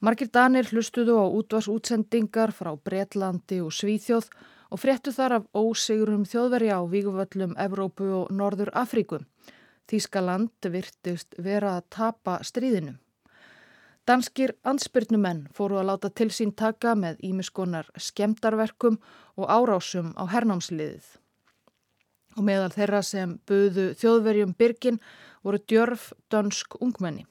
Margir 0.00 0.32
Danir 0.32 0.72
hlustuðu 0.72 1.20
á 1.20 1.28
útvars 1.28 1.68
útsendingar 1.68 2.56
frá 2.56 2.72
Breitlandi 2.72 3.60
og 3.60 3.76
Svíþjóð 3.76 4.32
og 4.72 4.80
fréttu 4.80 5.12
þar 5.12 5.42
af 5.42 5.50
ósigurum 5.52 6.24
þjóðverja 6.24 6.80
á 6.80 6.82
víguvöllum 6.88 7.52
Evrópu 7.60 8.08
og 8.22 8.32
Norður 8.32 8.72
Afríku 8.72 9.26
Þískaland 9.88 10.68
virtist 10.68 11.36
vera 11.40 11.78
að 11.78 11.86
tapa 11.94 12.38
stríðinu. 12.44 12.98
Danskir 14.08 14.54
ansbyrnumenn 14.64 15.46
fóru 15.52 15.78
að 15.80 15.88
láta 15.90 16.08
til 16.08 16.30
sín 16.32 16.54
taka 16.56 16.94
með 16.96 17.18
ímiskonar 17.28 17.88
skemdarverkum 18.00 18.96
og 19.36 19.48
árásum 19.52 20.14
á 20.16 20.24
hernámsliðið. 20.32 21.08
Og 22.36 22.44
meðal 22.44 22.70
þeirra 22.72 23.02
sem 23.04 23.34
buðu 23.48 23.90
þjóðverjum 24.00 24.54
byrgin 24.56 25.00
voru 25.44 25.60
djörf 25.60 26.12
dönsk 26.32 26.78
ungmenni. 26.80 27.26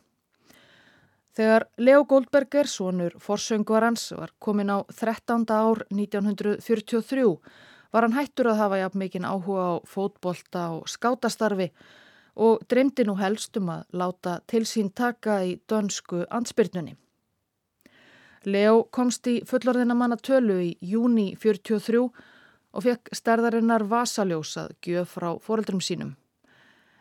Þegar 1.38 1.67
Leo 1.78 2.04
Goldberger, 2.10 2.65
sonur 2.65 3.13
forsöngvarans, 3.22 4.12
var 4.17 4.34
komin 4.41 4.74
á 4.74 4.82
13. 4.89 5.46
ár 5.54 5.86
1943 5.93 7.26
var 7.93 8.06
hann 8.06 8.17
hættur 8.17 8.52
að 8.52 8.62
hafa 8.62 8.80
jafn 8.82 9.02
mikinn 9.02 9.26
áhuga 9.26 9.65
á 9.65 9.74
fótbolta 9.86 10.63
og 10.78 10.89
skátastarfi 10.89 11.72
og 12.38 12.63
dreymdi 12.69 13.06
nú 13.08 13.17
helst 13.17 13.58
um 13.58 13.71
að 13.73 13.84
láta 13.97 14.38
til 14.47 14.63
sín 14.69 14.93
taka 14.93 15.41
í 15.45 15.58
dönsku 15.69 16.23
ansbyrnunni. 16.30 16.95
Leo 18.47 18.84
komst 18.93 19.28
í 19.28 19.41
fullorðina 19.47 19.95
manna 19.97 20.15
tölu 20.17 20.60
í 20.63 20.69
júni 20.82 21.34
43 21.36 22.00
og 22.78 22.86
fekk 22.86 23.12
stærðarinnar 23.17 23.84
vasaljósað 23.89 24.76
gjöf 24.86 25.17
frá 25.17 25.30
foreldrum 25.43 25.82
sínum. 25.82 26.13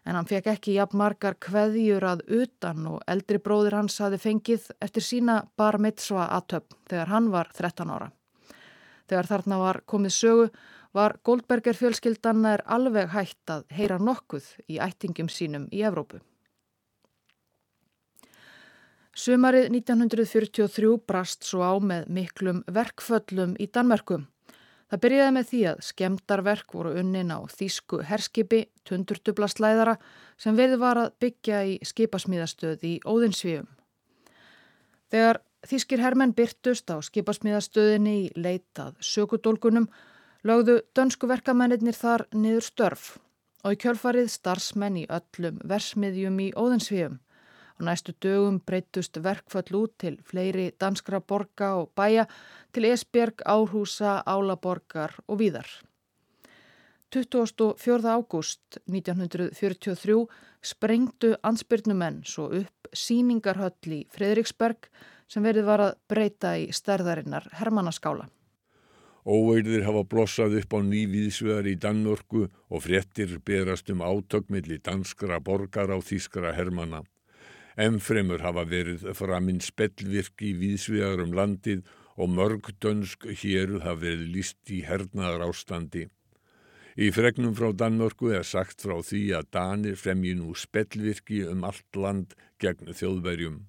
En 0.06 0.14
hann 0.14 0.28
fekk 0.28 0.48
ekki 0.54 0.76
jafn 0.76 0.98
margar 0.98 1.34
kveðjur 1.42 2.04
að 2.06 2.22
utan 2.40 2.86
og 2.92 3.02
eldri 3.10 3.40
bróðir 3.42 3.74
hans 3.74 3.98
hafi 4.00 4.20
fengið 4.22 4.70
eftir 4.80 5.02
sína 5.02 5.40
bar 5.58 5.78
mitzva 5.82 6.28
aðtöpp 6.38 6.76
þegar 6.88 7.12
hann 7.12 7.30
var 7.34 7.50
13 7.52 7.90
ára. 7.90 8.12
Þegar 9.06 9.30
þarna 9.30 9.58
var 9.58 9.80
komið 9.86 10.14
sögu 10.14 10.48
var 10.96 11.18
Goldberger 11.24 11.76
fjölskyldan 11.76 12.46
er 12.48 12.62
alveg 12.64 13.12
hægt 13.12 13.52
að 13.52 13.66
heyra 13.76 13.98
nokkuð 14.00 14.48
í 14.72 14.80
ættingum 14.80 15.28
sínum 15.28 15.68
í 15.72 15.82
Evrópu. 15.84 16.22
Sumarið 19.16 19.70
1943 19.72 20.88
brast 21.08 21.44
svo 21.48 21.64
á 21.64 21.72
með 21.80 22.08
miklum 22.12 22.64
verkföllum 22.68 23.54
í 23.60 23.68
Danmerkum. 23.72 24.26
Það 24.86 25.00
byrjaði 25.02 25.34
með 25.34 25.46
því 25.50 25.60
að 25.70 25.78
skemdarverk 25.82 26.74
voru 26.76 26.92
unnin 27.00 27.32
á 27.32 27.40
þýsku 27.50 28.02
herskipi, 28.06 28.60
tundurtubla 28.86 29.48
slæðara 29.50 29.96
sem 30.38 30.56
við 30.58 30.76
var 30.78 31.00
að 31.00 31.14
byggja 31.24 31.62
í 31.64 31.78
skipasmíðastöð 31.82 32.84
í 32.86 32.92
Óðinsvíum. 33.08 33.66
Þegar 35.10 35.40
þýskir 35.66 36.04
hermenn 36.04 36.36
byrtust 36.36 36.92
á 36.92 37.00
skipasmíðastöðinni 37.08 38.14
í 38.20 38.28
leitað 38.36 39.00
sökudólgunum 39.00 39.88
lögðu 40.46 40.80
dönsku 40.94 41.26
verkamennir 41.26 41.96
þar 41.96 42.26
niður 42.34 42.64
störf 42.66 43.06
og 43.66 43.74
í 43.74 43.78
kjölfarið 43.82 44.28
starfsmenn 44.30 44.98
í 45.00 45.06
öllum 45.10 45.56
versmiðjum 45.66 46.36
í 46.44 46.52
Óðinsvíum. 46.54 47.16
Á 47.76 47.80
næstu 47.88 48.14
dögum 48.22 48.60
breytust 48.62 49.18
verkfall 49.24 49.74
út 49.80 49.96
til 49.98 50.14
fleiri 50.24 50.68
danskra 50.78 51.18
borga 51.20 51.72
og 51.80 51.90
bæja 51.98 52.28
til 52.72 52.86
Esbjerg, 52.92 53.42
Árhúsa, 53.42 54.22
Álaborgar 54.22 55.18
og 55.26 55.40
víðar. 55.42 55.66
24. 57.10 57.74
ágúst 58.06 58.78
1943 58.86 60.26
sprengtu 60.62 61.34
ansbyrnumenn 61.42 62.22
svo 62.24 62.48
upp 62.60 62.90
síningarhöll 62.94 63.98
í 63.98 64.00
Fredriksberg 64.14 64.90
sem 65.26 65.42
verið 65.42 65.66
var 65.66 65.84
að 65.88 65.98
breyta 66.08 66.56
í 66.58 66.70
stærðarinnar 66.74 67.50
Hermannaskála. 67.58 68.28
Óeirðir 69.26 69.82
hafa 69.82 70.04
blossað 70.06 70.60
upp 70.60 70.74
á 70.78 70.80
nývíðsvegar 70.86 71.66
í 71.66 71.74
Danmörku 71.82 72.44
og 72.46 72.84
fréttir 72.84 73.32
berast 73.42 73.90
um 73.90 74.04
átökmiðli 74.06 74.78
danskra 74.86 75.40
borgar 75.42 75.90
á 75.90 75.98
þýskra 75.98 76.52
hermana. 76.54 77.02
Emmfremur 77.74 78.44
hafa 78.46 78.62
verið 78.70 79.02
framinn 79.18 79.58
spellvirk 79.60 80.46
í 80.46 80.52
víðsvegar 80.60 81.24
um 81.26 81.34
landið 81.34 81.82
og 82.14 82.30
mörg 82.38 82.70
dönsk 82.78 83.26
héruð 83.42 83.82
hafa 83.82 84.04
verið 84.06 84.30
líst 84.36 84.70
í 84.70 84.84
hernaðar 84.86 85.48
ástandi. 85.50 86.06
Í 86.96 87.10
fregnum 87.10 87.58
frá 87.58 87.74
Danmörku 87.74 88.30
er 88.30 88.46
sagt 88.46 88.86
frá 88.86 88.94
því 89.02 89.24
að 89.36 89.50
Danir 89.58 89.98
fremji 90.00 90.38
nú 90.38 90.54
spellvirki 90.54 91.42
um 91.50 91.66
allt 91.66 91.98
land 91.98 92.38
gegn 92.62 92.94
þjóðverjum. 92.94 93.64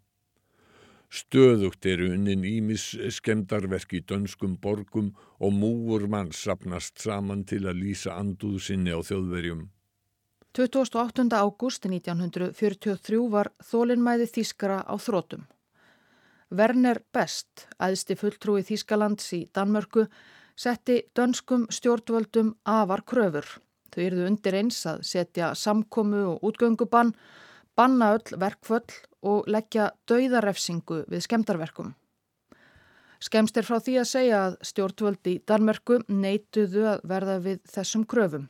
Stöðugt 1.07 1.85
eru 1.87 2.09
unnin 2.11 2.43
ímis 2.43 2.89
skemdarverk 3.15 3.93
í 3.95 4.01
dönskum 4.03 4.57
borgum 4.59 5.13
og 5.39 5.53
múur 5.55 6.07
mann 6.11 6.33
sapnast 6.35 6.99
saman 6.99 7.45
til 7.47 7.63
að 7.63 7.79
lýsa 7.79 8.17
anduðu 8.19 8.59
sinni 8.59 8.91
á 8.91 8.99
þjóðverjum. 8.99 9.69
28. 10.57 11.29
ágúst 11.37 11.85
1943 11.85 13.21
var 13.31 13.51
þólinnmæði 13.63 14.27
Þískara 14.35 14.81
á 14.83 14.95
þrótum. 14.99 15.45
Werner 16.49 16.99
Best, 17.13 17.67
aðsti 17.79 18.15
fulltrúi 18.17 18.63
Þískalands 18.67 19.31
í 19.35 19.45
Danmörku, 19.53 20.07
setti 20.55 21.01
dönskum 21.15 21.67
stjórnvöldum 21.71 22.53
afar 22.65 23.03
kröfur. 23.07 23.47
Þau 23.93 24.01
yrðu 24.03 24.25
undir 24.27 24.57
eins 24.59 24.79
að 24.89 25.03
setja 25.07 25.53
samkomu 25.55 26.23
og 26.33 26.47
útgöngubann, 26.49 27.13
banna 27.77 28.11
öll 28.17 28.39
verkföll 28.41 28.97
og 29.21 29.47
leggja 29.47 29.91
dauðarefsingu 30.09 31.03
við 31.11 31.25
skemdarverkum. 31.25 31.93
Skemst 33.23 33.57
er 33.57 33.65
frá 33.65 33.79
því 33.81 33.95
að 34.01 34.11
segja 34.11 34.43
að 34.45 34.59
stjórnvöldi 34.69 35.33
í 35.37 35.41
Danmörku 35.49 36.03
neituðu 36.09 36.85
að 36.91 37.07
verða 37.09 37.39
við 37.41 37.63
þessum 37.73 38.05
kröfum. 38.05 38.45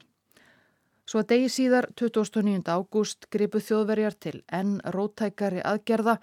Svo 1.07 1.21
að 1.21 1.29
degi 1.31 1.47
síðar, 1.53 1.85
29. 1.95 2.67
ágúst, 2.67 3.29
gripu 3.31 3.61
þjóðverjar 3.63 4.15
til 4.19 4.41
enn 4.51 4.73
rótækari 4.91 5.61
aðgerða. 5.63 6.17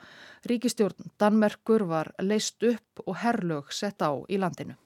Ríkistjórn 0.45 1.09
Danmerkur 1.17 1.87
var 1.89 2.13
leist 2.21 2.61
upp 2.69 3.01
og 3.07 3.17
herrlög 3.23 3.73
sett 3.73 4.05
á 4.05 4.13
í 4.29 4.37
landinu. 4.37 4.77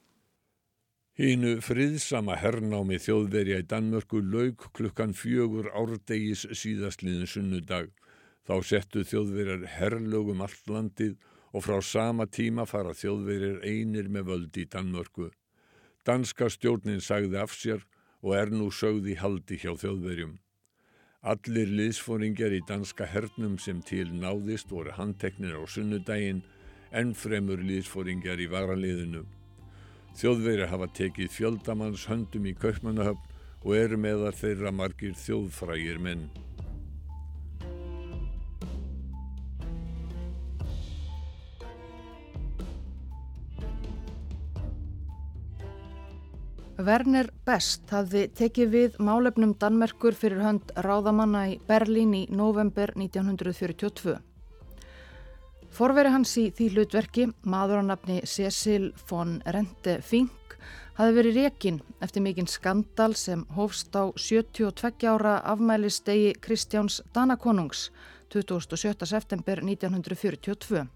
Hínu 1.19 1.57
friðsama 1.67 2.37
herrnámi 2.39 3.01
þjóðverja 3.03 3.59
í 3.59 3.67
Danmörku 3.67 4.21
laug 4.23 4.69
klukkan 4.71 5.17
fjögur 5.19 5.67
árdegis 5.75 6.47
síðastliðin 6.47 7.27
sunnudag. 7.27 7.91
Þá 8.49 8.55
settu 8.65 9.03
þjóðverjar 9.05 9.67
herrlögum 9.77 10.41
allt 10.41 10.71
landið 10.73 11.19
og 11.53 11.67
frá 11.67 11.83
sama 11.85 12.25
tíma 12.33 12.65
fara 12.65 12.95
þjóðverjar 12.97 13.61
einir 13.61 14.09
með 14.09 14.31
völd 14.31 14.57
í 14.57 14.65
Danmörku. 14.73 15.29
Danska 16.09 16.49
stjórnin 16.49 17.03
sagði 17.05 17.37
af 17.43 17.53
sér 17.53 17.85
og 18.25 18.33
er 18.39 18.49
nú 18.49 18.71
sögði 18.73 19.19
haldi 19.21 19.61
hjá 19.61 19.75
þjóðverjum. 19.77 20.39
Allir 21.29 21.69
liðsfóringar 21.77 22.55
í 22.57 22.63
danska 22.65 23.05
hernum 23.05 23.59
sem 23.61 23.83
til 23.85 24.07
náðist 24.17 24.73
voru 24.73 24.97
handteknir 24.97 25.59
á 25.59 25.63
sunnudaginn 25.69 26.41
en 26.89 27.13
fremur 27.13 27.61
liðsfóringar 27.61 28.41
í 28.41 28.49
varaliðinu. 28.49 29.27
Þjóðverjar 30.17 30.73
hafa 30.73 30.89
tekið 30.97 31.35
fjöldamanns 31.37 32.09
höndum 32.09 32.49
í 32.49 32.57
kaupmannahöfn 32.57 33.35
og 33.61 33.75
eru 33.77 33.99
meðar 34.01 34.39
þeirra 34.39 34.73
margir 34.73 35.19
þjóðfrægir 35.19 36.01
menn. 36.01 36.31
Werner 46.79 47.27
Best 47.43 47.91
hafði 47.91 48.29
tekið 48.38 48.69
við 48.71 48.99
málefnum 49.03 49.57
Danmerkur 49.59 50.14
fyrir 50.14 50.45
hönd 50.45 50.69
ráðamanna 50.79 51.41
í 51.51 51.57
Berlín 51.67 52.12
í 52.14 52.21
november 52.31 52.93
1942. 52.95 54.14
Forveri 55.75 56.12
hans 56.14 56.37
í 56.38 56.45
því 56.55 56.69
hlutverki, 56.77 57.25
maður 57.43 57.83
á 57.83 57.85
nafni 57.91 58.21
Cecil 58.23 58.93
von 59.11 59.41
Rente 59.43 59.97
Fink, 60.07 60.55
hafði 60.95 61.17
verið 61.19 61.41
rekin 61.43 61.81
eftir 61.99 62.23
mikinn 62.23 62.47
skandal 62.47 63.11
sem 63.19 63.43
hófst 63.59 63.99
á 63.99 64.14
72 64.14 65.11
ára 65.11 65.41
afmælistegi 65.51 66.37
Kristjáns 66.38 67.01
Danakonungs 67.11 67.88
27. 68.31 69.03
september 69.03 69.64
1942. 69.67 70.87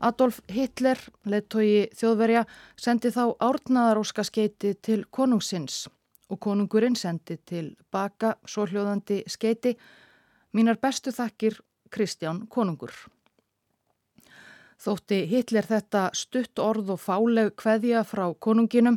Adolf 0.00 0.40
Hitler, 0.48 0.98
leittói 1.28 1.90
þjóðverja, 1.92 2.46
sendi 2.80 3.10
þá 3.12 3.36
árnaðaróska 3.36 4.24
skeiti 4.24 4.72
til 4.80 5.02
konungsins 5.12 5.86
og 6.30 6.40
konungurinn 6.40 6.96
sendi 6.96 7.36
til 7.44 7.74
baka 7.92 8.36
svo 8.48 8.64
hljóðandi 8.70 9.22
skeiti 9.28 9.74
mínar 10.56 10.78
bestu 10.80 11.12
þakkir 11.12 11.58
Kristján 11.90 12.46
konungur. 12.48 12.94
Þótti 14.80 15.26
Hitler 15.28 15.66
þetta 15.68 16.06
stutt 16.16 16.62
orð 16.62 16.94
og 16.94 17.02
fáleg 17.02 17.52
kveðja 17.60 18.00
frá 18.08 18.30
konunginum 18.40 18.96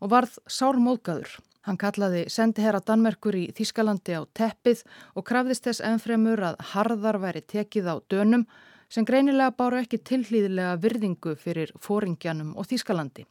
og 0.00 0.10
varð 0.10 0.40
sármóðgæður. 0.50 1.36
Hann 1.68 1.78
kallaði 1.78 2.24
sendiherra 2.32 2.80
Danmerkur 2.82 3.36
í 3.36 3.44
Þískalandi 3.54 4.16
á 4.16 4.24
teppið 4.34 4.82
og 5.14 5.28
krafðist 5.28 5.68
þess 5.68 5.84
ennfremur 5.84 6.42
að 6.42 6.58
harðar 6.72 7.20
væri 7.22 7.44
tekið 7.44 7.92
á 7.92 7.94
dönum 8.10 8.48
sem 8.90 9.06
greinilega 9.06 9.54
báru 9.56 9.78
ekki 9.80 10.00
tilhlýðilega 10.10 10.78
virðingu 10.82 11.36
fyrir 11.38 11.72
fóringjanum 11.80 12.56
og 12.58 12.66
Þískalandi. 12.70 13.26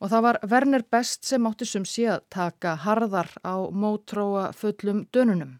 Og 0.00 0.10
það 0.10 0.24
var 0.26 0.38
Werner 0.50 0.84
Best 0.90 1.24
sem 1.28 1.46
átti 1.46 1.68
sum 1.68 1.84
sé 1.88 2.08
að 2.12 2.24
taka 2.32 2.74
harðar 2.84 3.30
á 3.44 3.56
mótróa 3.70 4.50
fullum 4.56 5.04
dönunum. 5.12 5.58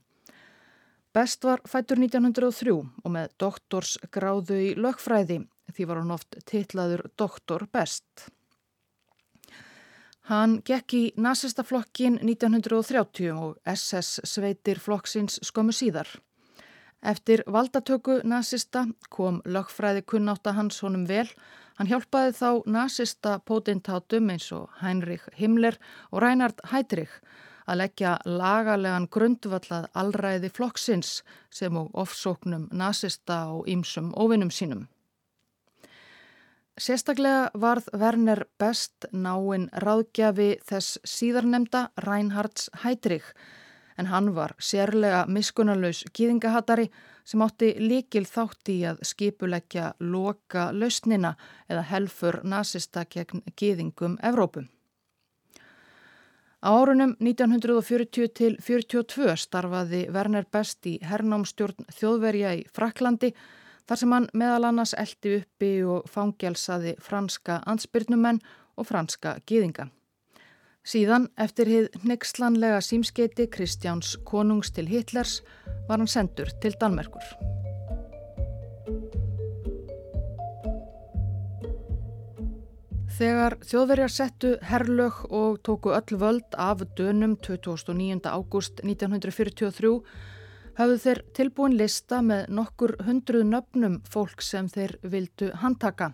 Best 1.15 1.45
var 1.47 1.63
fættur 1.71 2.01
1903 2.01 2.73
og 2.75 3.11
með 3.15 3.35
doktorsgráðu 3.39 4.57
í 4.59 4.71
lögfræði 4.75 5.45
því 5.75 5.87
var 5.89 6.01
hann 6.01 6.15
oft 6.15 6.39
titlaður 6.49 7.05
Doktor 7.19 7.67
Best. 7.73 8.29
Hann 10.31 10.61
gekk 10.65 10.95
í 10.97 11.03
nazistaflokkin 11.21 12.17
1930 12.23 13.33
og 13.37 13.59
SS 13.69 14.23
sveitir 14.25 14.81
flokksins 14.81 15.37
skömmu 15.45 15.75
síðar. 15.77 16.09
Eftir 17.05 17.43
valdatöku 17.53 18.21
nazista 18.25 18.87
kom 19.13 19.43
lögfræði 19.45 20.03
kunnáta 20.09 20.55
hans 20.57 20.81
honum 20.81 21.05
vel. 21.09 21.29
Hann 21.77 21.91
hjálpaði 21.91 22.33
þá 22.39 22.51
nazista 22.71 23.35
potentátum 23.45 24.31
eins 24.33 24.47
og 24.57 24.71
Heinrich 24.81 25.27
Himmler 25.37 25.77
og 26.11 26.23
Reinhard 26.25 26.63
Heydrich 26.71 27.19
að 27.69 27.81
leggja 27.81 28.15
lagalegan 28.25 29.09
grundvallað 29.13 29.91
allræði 29.93 30.49
flokksins 30.57 31.19
sem 31.53 31.77
og 31.77 31.91
ofsóknum 31.93 32.71
nazista 32.73 33.43
og 33.53 33.69
ýmsum 33.69 34.13
óvinnum 34.17 34.53
sínum. 34.53 34.87
Sérstaklega 36.81 37.51
varð 37.55 37.91
Werner 37.93 38.47
Best 38.59 39.07
náinn 39.13 39.69
ráðgjafi 39.85 40.55
þess 40.65 40.97
síðarnemda 41.05 41.91
Reinhards 42.07 42.71
Heydrich 42.83 43.29
en 43.99 44.07
hann 44.11 44.35
var 44.35 44.55
sérlega 44.59 45.25
miskunarlaus 45.29 46.05
gýðingahattari 46.17 46.91
sem 47.25 47.43
átti 47.43 47.73
líkil 47.81 48.27
þátt 48.29 48.71
í 48.73 48.79
að 48.89 49.03
skipuleggja 49.07 49.93
loka 50.01 50.71
lausnina 50.73 51.35
eða 51.69 51.87
helfur 51.91 52.41
nazista 52.45 53.05
gegn 53.11 53.45
gýðingum 53.57 54.19
Evrópum. 54.23 54.69
Á 56.65 56.73
árunum 56.73 57.13
1940 57.21 58.31
til 58.33 58.55
42 58.57 59.35
starfaði 59.37 60.07
Werner 60.13 60.47
Best 60.49 60.87
í 60.89 60.95
hernámstjórn 61.05 61.91
þjóðverja 61.93 62.55
í 62.57 62.63
Fraklandi 62.73 63.35
þar 63.85 64.01
sem 64.01 64.15
hann 64.17 64.29
meðal 64.33 64.71
annars 64.71 64.95
eldi 64.97 65.35
uppi 65.43 65.75
og 65.85 66.09
fangelsaði 66.09 66.95
franska 67.05 67.61
ansbyrnumenn 67.69 68.41
og 68.81 68.89
franska 68.89 69.37
gýðinga. 69.45 69.91
Síðan, 70.85 71.31
eftir 71.41 71.71
hið 71.71 71.95
nexlanlega 72.05 72.83
símskeiti 72.85 73.47
Kristjáns 73.49 74.19
konungs 74.29 74.69
til 74.77 74.85
Hitlers, 74.91 75.39
var 75.89 75.97
hann 75.97 76.11
sendur 76.11 76.51
til 76.61 76.77
Danmerkur. 76.81 77.25
Þegar 83.15 83.57
þjóðverjar 83.63 84.13
settu 84.13 84.51
herrlög 84.69 85.23
og 85.31 85.61
tóku 85.65 85.95
öll 85.95 86.19
völd 86.21 86.57
af 86.59 86.83
dönum 86.99 87.37
29. 87.39 88.27
ágúst 88.27 88.83
1943 88.83 89.93
hafðu 90.77 90.99
þeir 91.05 91.23
tilbúin 91.39 91.79
lista 91.79 92.19
með 92.27 92.51
nokkur 92.59 92.97
hundruð 93.07 93.47
nöfnum 93.55 94.01
fólk 94.11 94.43
sem 94.43 94.69
þeir 94.69 94.99
vildu 95.01 95.53
handtaka. 95.63 96.11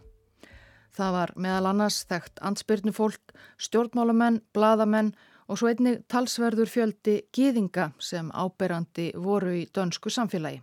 Það 0.96 1.12
var 1.16 1.33
meðal 1.37 1.66
annars 1.70 2.00
þekkt 2.11 2.40
ansbyrnufólk, 2.42 3.35
stjórnmálamenn, 3.62 4.40
bladamenn 4.55 5.12
og 5.50 5.59
svo 5.59 5.70
einnig 5.70 6.03
talsverður 6.11 6.70
fjöldi 6.70 7.16
gýðinga 7.35 7.90
sem 7.98 8.31
áberandi 8.31 9.11
voru 9.18 9.55
í 9.61 9.68
dönsku 9.74 10.11
samfélagi. 10.11 10.62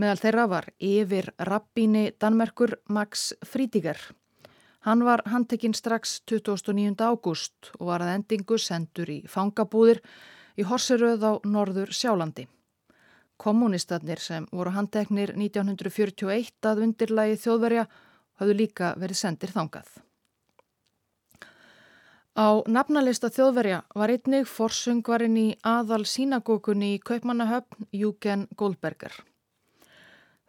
Meðal 0.00 0.20
þeirra 0.20 0.46
var 0.48 0.66
yfir 0.80 1.28
rabbíni 1.44 2.10
Danmerkur 2.20 2.78
Max 2.88 3.34
Frítiger. 3.44 3.98
Hann 4.88 5.04
var 5.04 5.20
handtekinn 5.28 5.76
strax 5.76 6.22
29. 6.24 6.94
ágúst 7.04 7.72
og 7.78 7.90
var 7.90 8.00
að 8.00 8.14
endingu 8.14 8.56
sendur 8.56 9.10
í 9.12 9.18
fangabúðir 9.28 10.00
í 10.56 10.64
Horseröð 10.64 11.20
á 11.20 11.32
norður 11.44 11.92
Sjálandi. 11.92 12.46
Kommunistarnir 13.40 14.20
sem 14.20 14.46
voru 14.52 14.72
handteknir 14.72 15.34
1941 15.36 16.68
að 16.70 16.82
undirlægi 16.86 17.36
þjóðverja 17.44 17.86
hafðu 18.40 18.56
líka 18.56 18.94
verið 18.98 19.20
sendir 19.20 19.52
þangað. 19.54 19.90
Á 22.40 22.62
nafnalista 22.70 23.28
þjóðverja 23.28 23.82
var 23.98 24.12
einnig 24.14 24.46
forsungvarinn 24.48 25.36
í 25.36 25.48
aðal 25.66 26.06
sínagókunni 26.08 26.94
í 26.94 27.00
Kaupmannahöfn 27.04 27.88
Júgen 27.92 28.46
Goldberger. 28.56 29.12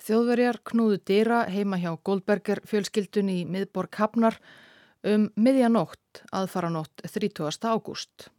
Þjóðverjar 0.01 0.62
knúðu 0.65 0.99
dýra 1.06 1.43
heima 1.51 1.77
hjá 1.82 1.91
Goldberger 2.01 2.62
fjölskyldunni 2.69 3.41
í 3.41 3.47
miðborg 3.49 3.97
Hafnar 3.99 4.38
um 5.06 5.27
miðjanótt 5.36 6.23
aðfaranótt 6.32 7.04
30. 7.04 7.67
ágúst. 7.67 8.30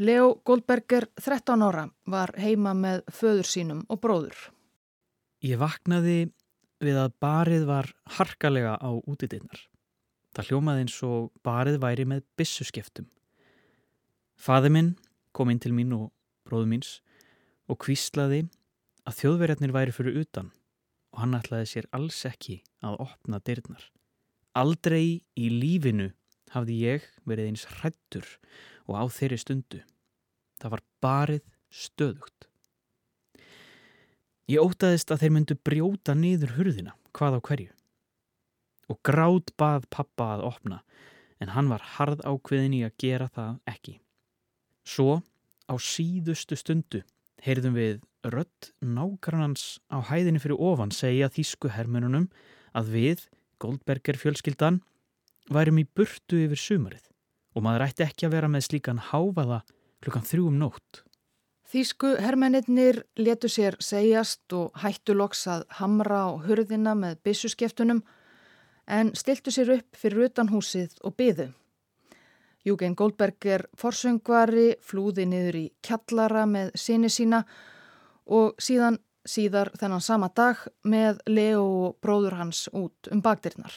Leo 0.00 0.40
Goldberger, 0.44 1.08
13 1.20 1.62
ára, 1.66 1.88
var 2.08 2.32
heima 2.40 2.72
með 2.72 3.02
föður 3.12 3.48
sínum 3.48 3.82
og 3.92 4.00
bróður. 4.00 4.38
Ég 5.44 5.60
vaknaði 5.60 6.32
við 6.82 6.98
að 6.98 7.14
barið 7.22 7.66
var 7.68 7.90
harkalega 8.18 8.74
á 8.78 8.90
útidinnar. 9.06 9.68
Það 10.32 10.48
hljómaði 10.48 10.84
eins 10.84 10.96
og 11.06 11.30
barið 11.44 11.78
væri 11.82 12.06
með 12.08 12.24
bissuskeftum. 12.40 13.06
Faði 14.36 14.72
minn 14.72 14.90
kom 15.36 15.52
inn 15.52 15.60
til 15.62 15.74
mín 15.76 15.92
og 15.96 16.10
bróðu 16.48 16.70
míns 16.72 16.92
og 17.70 17.78
kvíslaði 17.84 18.46
að 19.08 19.18
þjóðverjarnir 19.20 19.74
væri 19.74 19.94
fyrir 19.94 20.22
utan 20.22 20.50
og 21.12 21.22
hann 21.22 21.36
ætlaði 21.36 21.68
sér 21.68 21.88
alls 21.96 22.22
ekki 22.28 22.62
að 22.84 22.98
opna 23.04 23.40
dyrnar. 23.44 23.84
Aldrei 24.56 25.22
í 25.36 25.48
lífinu 25.52 26.10
hafði 26.52 26.78
ég 26.82 27.08
verið 27.28 27.52
eins 27.52 27.66
hrættur 27.78 28.26
og 28.88 28.96
á 28.98 29.04
þeirri 29.12 29.38
stundu. 29.40 29.82
Það 30.60 30.74
var 30.74 30.84
barið 31.04 31.44
stöðugt. 31.72 32.48
Ég 34.50 34.62
ótaðist 34.62 35.12
að 35.14 35.22
þeir 35.22 35.34
myndu 35.36 35.56
brjóta 35.62 36.14
niður 36.18 36.56
hurðina, 36.56 36.96
hvað 37.14 37.38
á 37.38 37.40
hverju 37.46 37.70
og 38.90 38.98
grátt 39.06 39.52
bað 39.56 39.86
pappa 39.94 40.32
að 40.34 40.46
opna 40.50 40.80
en 41.42 41.52
hann 41.54 41.70
var 41.70 41.84
harð 41.96 42.22
ákveðin 42.26 42.74
í 42.76 42.82
að 42.86 42.96
gera 43.00 43.28
það 43.32 43.54
ekki. 43.70 43.94
Svo 44.84 45.22
á 45.70 45.74
síðustu 45.78 46.58
stundu 46.58 47.02
heyrðum 47.42 47.78
við 47.78 48.02
rött 48.34 48.70
nágrannans 48.82 49.80
á 49.90 49.98
hæðinni 50.10 50.42
fyrir 50.42 50.60
ofan 50.62 50.92
segja 50.94 51.30
þýsku 51.32 51.72
hermönunum 51.74 52.28
að 52.78 52.92
við, 52.96 53.24
Goldberger 53.62 54.18
fjölskyldan, 54.18 54.80
værum 55.50 55.80
í 55.82 55.86
burtu 55.86 56.44
yfir 56.44 56.58
sumarið 56.58 57.08
og 57.54 57.64
maður 57.66 57.86
ætti 57.88 58.06
ekki 58.06 58.26
að 58.26 58.36
vera 58.36 58.50
með 58.50 58.66
slíkan 58.68 59.02
háfaða 59.10 59.62
klukkan 60.02 60.26
þrjúum 60.26 60.58
nótt. 60.58 61.02
Þýsku 61.72 62.18
hermennir 62.20 62.98
letu 63.16 63.48
sér 63.48 63.78
segjast 63.80 64.52
og 64.52 64.74
hættu 64.82 65.14
loks 65.16 65.46
að 65.48 65.62
hamra 65.78 66.26
á 66.28 66.30
hurðina 66.44 66.92
með 66.92 67.22
bissuskeftunum 67.24 68.02
en 68.92 69.12
stiltu 69.16 69.54
sér 69.54 69.70
upp 69.78 69.96
fyrir 69.96 70.26
utan 70.26 70.50
húsið 70.52 70.98
og 71.00 71.16
byðu. 71.16 71.46
Júgen 72.68 72.92
Goldberger 72.94 73.64
forsöngvari 73.80 74.66
flúði 74.84 75.24
niður 75.30 75.58
í 75.62 75.64
kjallara 75.80 76.44
með 76.50 76.74
sinni 76.76 77.08
sína 77.08 77.40
og 78.28 78.52
síðan 78.60 79.00
síðar 79.24 79.72
þennan 79.80 80.04
sama 80.04 80.28
dag 80.28 80.60
með 80.84 81.24
Leo 81.26 81.64
og 81.86 81.96
bróður 82.04 82.36
hans 82.42 82.66
út 82.68 83.08
um 83.08 83.24
bakdyrnar. 83.24 83.72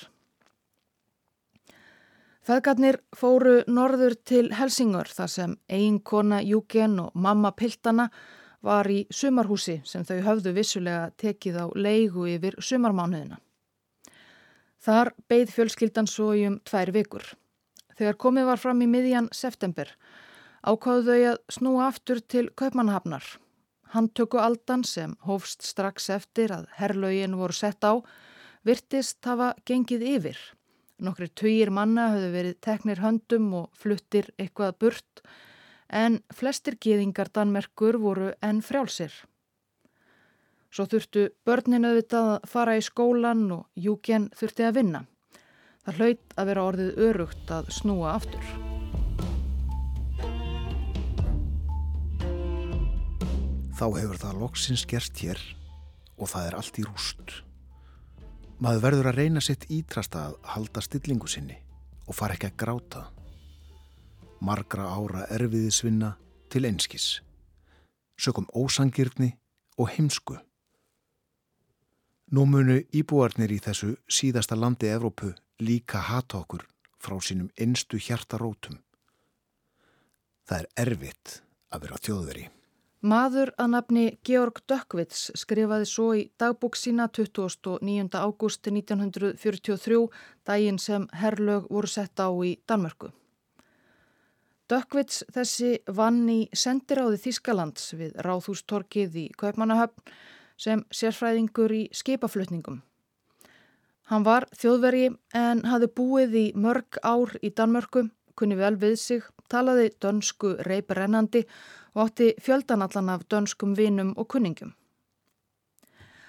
Feðgarnir 2.45 2.99
fóru 3.17 3.63
norður 3.65 4.13
til 4.21 4.51
Helsingur 4.53 5.09
þar 5.09 5.29
sem 5.33 5.53
eiginkona 5.65 6.43
Júgen 6.45 6.99
og 7.01 7.15
mamma 7.17 7.49
Piltana 7.57 8.11
var 8.61 8.85
í 8.85 8.99
sumarhúsi 9.09 9.79
sem 9.89 10.03
þau 10.05 10.19
höfðu 10.27 10.51
vissulega 10.53 11.07
tekið 11.17 11.55
á 11.57 11.65
leigu 11.73 12.27
yfir 12.29 12.53
sumarmánuðina. 12.61 13.39
Þar 14.77 15.09
beigð 15.25 15.55
fjölskyldan 15.55 16.09
svo 16.11 16.27
í 16.37 16.43
um 16.45 16.59
tvær 16.69 16.91
vikur. 16.93 17.25
Þegar 17.97 18.19
komið 18.21 18.45
var 18.51 18.61
fram 18.61 18.83
í 18.85 18.89
miðjan 18.93 19.29
september 19.33 19.89
ákváðu 20.61 21.05
þau 21.07 21.31
að 21.31 21.39
snúa 21.55 21.87
aftur 21.87 22.21
til 22.21 22.51
Kaupmannhafnar. 22.53 23.25
Handtöku 23.95 24.37
aldan 24.41 24.83
sem 24.85 25.17
hófst 25.25 25.65
strax 25.65 26.11
eftir 26.13 26.53
að 26.53 26.69
herrlaugin 26.77 27.39
voru 27.41 27.57
sett 27.57 27.81
á 27.81 28.05
virtist 28.65 29.25
hafa 29.25 29.55
gengið 29.65 30.05
yfir. 30.13 30.37
Nokkri 31.03 31.27
töyir 31.35 31.73
manna 31.75 32.07
höfðu 32.13 32.27
verið 32.31 32.59
teknir 32.63 33.01
höndum 33.03 33.49
og 33.57 33.71
fluttir 33.75 34.29
eitthvað 34.39 34.77
burt 34.79 35.23
en 35.91 36.21
flestir 36.31 36.77
geðingar 36.79 37.27
Danmerkur 37.35 37.97
voru 37.99 38.29
enn 38.39 38.61
frjálsir. 38.63 39.11
Svo 40.71 40.85
þurftu 40.91 41.25
börnin 41.47 41.87
auðvitað 41.87 42.29
að 42.37 42.47
fara 42.51 42.77
í 42.79 42.83
skólan 42.83 43.43
og 43.51 43.67
Júken 43.75 44.29
þurfti 44.39 44.63
að 44.67 44.77
vinna. 44.79 45.01
Það 45.83 45.99
hlaut 45.99 46.37
að 46.39 46.47
vera 46.49 46.63
orðið 46.69 47.01
örugt 47.09 47.51
að 47.51 47.67
snúa 47.75 48.15
aftur. 48.15 48.47
Þá 53.75 53.85
hefur 53.99 54.21
það 54.23 54.39
loksins 54.39 54.85
gert 54.87 55.19
hér 55.19 55.43
og 56.15 56.31
það 56.31 56.47
er 56.47 56.57
allt 56.61 56.79
í 56.79 56.87
rúst. 56.87 57.35
Maður 58.55 58.83
verður 58.85 59.09
að 59.11 59.17
reyna 59.19 59.41
sitt 59.43 59.65
ítrasta 59.67 60.29
að 60.29 60.35
halda 60.53 60.81
stillingu 60.83 61.27
sinni 61.27 61.57
og 62.07 62.15
fara 62.15 62.37
ekki 62.37 62.47
að 62.47 62.57
gráta. 62.61 63.01
Margra 64.39 64.87
ára 64.95 65.25
erfiðisvinna 65.35 66.13
til 66.53 66.63
einskis. 66.69 67.19
Sökum 68.15 68.47
ósangirni 68.55 69.33
og 69.77 69.91
heimsku. 69.91 70.37
Nú 72.31 72.45
munu 72.47 72.79
íbúarnir 72.95 73.51
í 73.51 73.59
þessu 73.59 73.97
síðasta 74.07 74.55
landi 74.55 74.87
Evrópu 74.87 75.33
líka 75.59 75.99
hata 76.07 76.39
okkur 76.39 76.63
frá 76.97 77.19
sínum 77.21 77.51
einstu 77.59 77.99
hjartarótum. 77.99 78.79
Það 80.47 80.61
er 80.61 80.85
erfitt 80.87 81.41
að 81.75 81.85
vera 81.85 82.05
þjóðveri. 82.07 82.54
Maður 83.05 83.51
að 83.61 83.67
nafni 83.69 84.03
Georg 84.25 84.63
Dökkvits 84.65 85.27
skrifaði 85.37 85.85
svo 85.85 86.05
í 86.17 86.21
dagbúk 86.41 86.73
sína 86.79 87.05
29. 87.13 88.07
ágústi 88.17 88.71
1943, 88.73 89.99
daginn 90.47 90.79
sem 90.81 91.05
herrlög 91.13 91.67
voru 91.69 91.91
sett 91.91 92.17
á 92.17 92.33
í 92.41 92.55
Danmörku. 92.65 93.11
Dökkvits 94.65 95.21
þessi 95.35 95.75
vann 95.85 96.23
í 96.33 96.39
sendiráði 96.49 97.21
Þískalands 97.27 97.93
við 97.93 98.17
Ráðhústorkið 98.25 99.21
í 99.21 99.27
Kaupmannahöfn 99.37 100.09
sem 100.57 100.81
sérfræðingur 100.89 101.77
í 101.77 101.83
skipaflutningum. 101.93 102.81
Hann 104.09 104.25
var 104.25 104.49
þjóðveri 104.57 105.11
en 105.37 105.65
hafði 105.69 105.93
búið 105.93 106.37
í 106.41 106.45
mörg 106.57 106.97
ár 107.05 107.37
í 107.45 107.53
Danmörku, 107.53 108.07
kunni 108.33 108.57
vel 108.57 108.73
við 108.81 108.97
sig, 108.97 109.33
talaði 109.45 109.91
dönsku 110.01 110.57
reybrennandi 110.65 111.45
og 111.45 111.83
átti 111.95 112.33
fjöldanallan 112.41 113.09
af 113.09 113.23
dönskum 113.31 113.75
vinum 113.77 114.13
og 114.17 114.27
kunningum. 114.27 114.73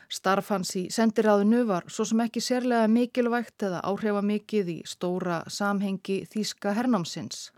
Starf 0.08 0.52
hans 0.54 0.70
í 0.78 0.86
sendiráðinu 0.94 1.64
var 1.66 1.88
svo 1.90 2.06
sem 2.06 2.20
ekki 2.22 2.40
sérlega 2.40 2.86
mikilvægt 2.86 3.66
eða 3.66 3.82
áhrifa 3.82 4.22
mikið 4.22 4.72
í 4.76 4.78
stóra 4.86 5.42
samhengi 5.50 6.22
þýska 6.30 6.76
hernámsins 6.78 7.48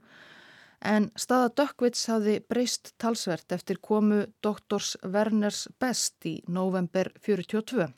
en 0.85 1.09
staða 1.19 1.51
Dökkvits 1.59 2.07
hafði 2.11 2.39
breyst 2.49 2.93
talsvert 3.03 3.53
eftir 3.55 3.81
komu 3.83 4.25
doktors 4.43 4.97
Werners 5.03 5.67
Best 5.81 6.27
í 6.27 6.39
november 6.47 7.11
42. 7.25 7.89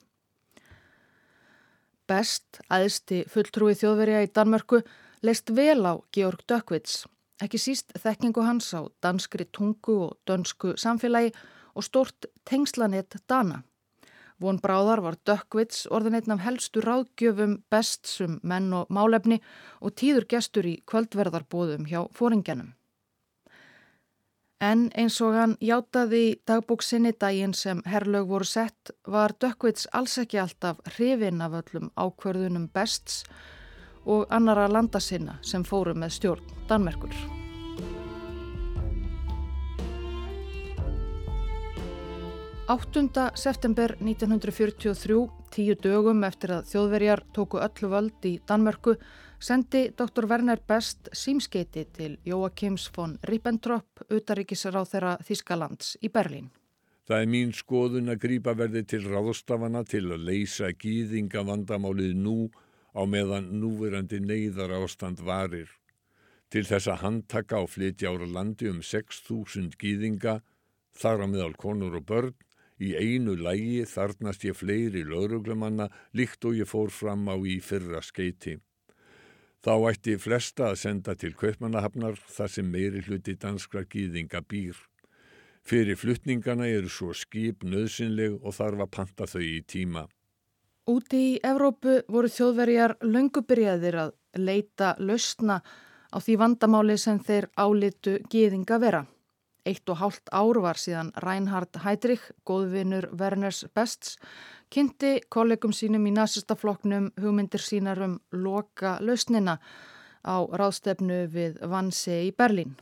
Best, 2.09 2.59
aðsti 2.67 3.23
fulltrúi 3.29 3.75
þjóðverja 3.77 4.25
í 4.25 4.31
Danmörku, 4.35 4.81
leist 5.23 5.53
vel 5.55 5.85
á 5.85 5.93
Georg 6.11 6.41
Dökkvits, 6.49 7.05
ekki 7.41 7.59
síst 7.61 7.93
þekkingu 7.97 8.43
hans 8.45 8.69
á 8.77 8.85
danskri 9.03 9.47
tungu 9.51 9.97
og 10.07 10.17
dönsku 10.29 10.75
samfélagi 10.77 11.33
og 11.75 11.83
stort 11.83 12.25
tengslanett 12.45 13.15
Dana. 13.29 13.63
Von 14.41 14.57
Bráðar 14.57 15.03
var 15.05 15.19
Dökkvits 15.21 15.85
orðin 15.93 16.17
einn 16.17 16.33
af 16.33 16.41
helstu 16.41 16.81
ráðgjöfum 16.81 17.59
best 17.69 18.09
sem 18.09 18.39
menn 18.41 18.71
og 18.73 18.89
málefni 18.89 19.37
og 19.81 19.93
tíður 20.01 20.25
gestur 20.33 20.65
í 20.65 20.79
kvöldverðarbóðum 20.89 21.85
hjá 21.85 22.07
fóringjanum. 22.17 22.71
En 24.61 24.89
eins 24.97 25.17
og 25.25 25.37
hann 25.37 25.53
játaði 25.61 26.21
í 26.25 26.33
dagbóksinni 26.45 27.13
daginn 27.21 27.53
sem 27.57 27.81
herrlög 27.85 28.27
voru 28.29 28.45
sett 28.45 28.91
var 29.05 29.33
Dökkvits 29.41 29.87
alls 29.93 30.17
ekki 30.21 30.41
alltaf 30.41 30.81
hrifin 30.95 31.41
af 31.41 31.55
öllum 31.61 31.89
ákverðunum 31.97 32.67
bests 32.73 33.23
og 34.05 34.25
annara 34.29 34.67
landasinna 34.71 35.37
sem 35.41 35.63
fóru 35.63 35.93
með 35.93 36.17
stjórn 36.17 36.57
Danmerkur. 36.69 37.13
8. 42.71 43.31
september 43.35 43.97
1943 43.99 45.17
tíu 45.51 45.73
dögum 45.75 46.21
eftir 46.23 46.53
að 46.55 46.69
þjóðverjar 46.69 47.21
tóku 47.35 47.59
öllu 47.59 47.89
völd 47.91 48.27
í 48.29 48.37
Danmörku 48.47 48.93
sendi 49.43 49.89
Dr. 49.97 50.27
Werner 50.29 50.61
Best 50.67 51.09
símskeiti 51.11 51.83
til 51.91 52.15
Jóakims 52.23 52.85
von 52.95 53.17
Ribbentrop, 53.27 54.05
utaríkisráð 54.07 54.87
þeirra 54.93 55.17
Þískalands 55.27 55.97
í 55.99 56.13
Berlín. 56.13 56.47
Það 57.09 57.25
er 57.25 57.31
mín 57.33 57.51
skoðun 57.51 58.13
að 58.13 58.21
grípa 58.23 58.55
verði 58.55 58.85
til 58.87 59.03
ráðstafana 59.03 59.83
til 59.83 60.05
að 60.13 60.29
leysa 60.29 60.71
gýðinga 60.71 61.43
vandamálið 61.43 62.15
nú 62.23 62.37
á 62.95 63.01
meðan 63.07 63.49
núverandi 63.61 64.19
neyðar 64.23 64.75
ástand 64.81 65.23
varir. 65.23 65.69
Til 66.51 66.65
þess 66.67 66.91
að 66.91 67.03
handtaka 67.05 67.61
á 67.61 67.65
flytja 67.65 68.11
ára 68.11 68.27
landi 68.27 68.67
um 68.69 68.81
6.000 68.83 69.77
gýðinga, 69.79 70.41
þar 70.91 71.23
á 71.23 71.27
meðal 71.31 71.53
konur 71.55 71.95
og 72.01 72.07
börn, 72.09 72.35
Í 72.81 72.95
einu 72.97 73.35
lægi 73.37 73.83
þarnast 73.85 74.41
ég 74.47 74.57
fleiri 74.57 75.03
lauruglumanna 75.05 75.85
líkt 76.17 76.47
og 76.49 76.55
ég 76.57 76.69
fór 76.69 76.89
fram 76.89 77.27
á 77.29 77.37
í 77.37 77.59
fyrra 77.61 78.01
skeiti. 78.01 78.55
Þá 79.61 79.73
ætti 79.91 80.15
flesta 80.17 80.71
að 80.71 80.79
senda 80.81 81.13
til 81.13 81.35
Kaupmannahafnar 81.37 82.17
þar 82.17 82.49
sem 82.49 82.71
meiri 82.73 83.03
hluti 83.05 83.35
danskra 83.37 83.83
gýðinga 83.85 84.41
býr. 84.41 84.79
Fyrir 85.61 85.99
fluttningana 86.01 86.65
eru 86.65 86.89
svo 86.89 87.13
skip 87.13 87.61
nöðsynleg 87.61 88.39
og 88.41 88.57
þarf 88.57 88.81
að 88.87 88.93
panta 88.97 89.29
þau 89.29 89.43
í 89.45 89.61
tíma. 89.61 90.07
Úti 90.89 91.17
í 91.35 91.39
Evrópu 91.45 91.99
voru 92.09 92.29
þjóðverjar 92.31 92.95
löngubyrjaðir 93.05 93.97
að 94.01 94.13
leita 94.41 94.95
lausna 94.97 95.59
á 96.09 96.17
því 96.17 96.37
vandamáli 96.41 96.95
sem 96.97 97.19
þeir 97.21 97.51
álitu 97.53 98.17
gýðinga 98.31 98.79
vera. 98.81 99.03
Eitt 99.61 99.85
og 99.93 99.99
hálft 100.01 100.31
ár 100.33 100.57
var 100.57 100.79
síðan 100.81 101.11
Reinhard 101.21 101.77
Heydrich, 101.83 102.23
góðvinur 102.49 103.11
Werners 103.13 103.61
Bests, 103.75 104.17
kynnti 104.73 105.19
kollegum 105.29 105.73
sínum 105.75 106.07
í 106.09 106.15
nazistafloknum 106.15 107.11
hugmyndir 107.21 107.61
sínar 107.61 108.01
um 108.01 108.17
loka 108.31 108.97
lausnina 109.05 109.59
á 110.25 110.41
ráðstefnu 110.49 111.27
við 111.29 111.61
Vanse 111.61 112.23
í 112.25 112.33
Berlín. 112.33 112.73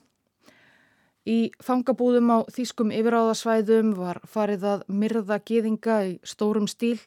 Í 1.28 1.52
fangabúðum 1.60 2.32
á 2.32 2.38
þýskum 2.48 2.96
yfiráðasvæðum 2.96 3.92
var 4.00 4.24
farið 4.24 4.64
að 4.64 4.88
myrða 4.88 5.44
geðinga 5.44 6.04
í 6.08 6.20
stórum 6.24 6.68
stíl. 6.72 7.02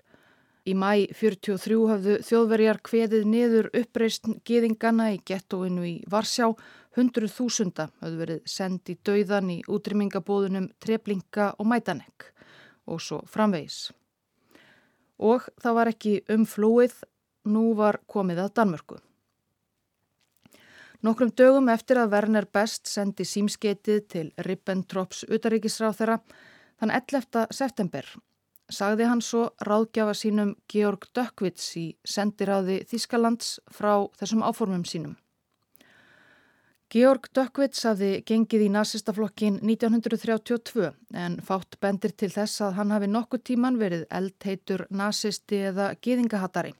Í 0.63 0.77
mæ 0.79 1.09
43 1.19 1.79
hafðu 1.91 2.21
þjóðverjar 2.23 2.79
kveðið 2.87 3.25
niður 3.27 3.69
uppreist 3.81 4.29
geðingana 4.47 5.09
í 5.17 5.19
gettóinu 5.27 5.83
í 5.89 5.97
Varsjá 6.11 6.53
Hundruð 6.93 7.33
þúsunda 7.33 7.89
hafðu 8.03 8.19
verið 8.21 8.41
sendið 8.53 8.99
dauðan 9.09 9.51
í 9.55 9.59
útrymmingabóðunum 9.73 10.69
Treblinga 10.83 11.49
og 11.57 11.69
Mætanek 11.71 12.29
og 12.87 13.01
svo 13.01 13.23
framvegis. 13.33 13.91
Og 15.23 15.47
það 15.63 15.79
var 15.79 15.91
ekki 15.93 16.13
umflúið, 16.35 16.99
nú 17.49 17.73
var 17.79 17.99
komið 18.11 18.43
að 18.45 18.53
Danmörku. 18.59 18.99
Nokkrum 21.03 21.33
dögum 21.35 21.71
eftir 21.73 21.99
að 21.99 22.13
Werner 22.13 22.47
Best 22.47 22.87
sendi 22.87 23.25
símskeitið 23.27 24.05
til 24.13 24.29
Ribbentrops 24.47 25.25
utaríkisráð 25.27 25.97
þeirra 26.03 26.19
þann 26.79 26.95
11. 27.01 27.49
september 27.51 28.13
sagði 28.73 29.09
hann 29.09 29.23
svo 29.25 29.49
ráðgjafa 29.67 30.15
sínum 30.17 30.55
Georg 30.73 31.07
Dökkvits 31.15 31.69
í 31.79 31.87
sendiráði 32.05 32.83
Þískalands 32.91 33.59
frá 33.71 34.09
þessum 34.21 34.43
áformum 34.47 34.87
sínum. 34.89 35.17
Georg 36.93 37.31
Dökkvits 37.33 37.87
hafði 37.89 38.11
gengið 38.29 38.67
í 38.67 38.73
nazistaflokkin 38.75 39.55
1932 39.63 40.91
en 41.17 41.39
fátt 41.41 41.79
bendir 41.81 42.13
til 42.13 42.29
þess 42.35 42.61
að 42.67 42.77
hann 42.81 42.93
hafi 42.93 43.09
nokkuð 43.09 43.45
tíman 43.49 43.79
verið 43.81 44.05
eldheitur 44.13 44.85
nazisti 44.91 45.63
eða 45.71 45.95
gýðingahattari. 46.05 46.75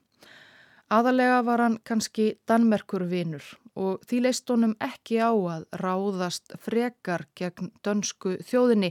Aðalega 0.93 1.39
var 1.47 1.63
hann 1.65 1.79
kannski 1.89 2.25
Danmerkur 2.49 3.07
vinur 3.09 3.45
og 3.81 4.03
því 4.05 4.19
leist 4.27 4.51
honum 4.53 4.75
ekki 4.85 5.17
á 5.25 5.33
að 5.33 5.63
ráðast 5.81 6.53
frekar 6.61 7.25
gegn 7.39 7.71
dönsku 7.87 8.35
þjóðinni 8.45 8.91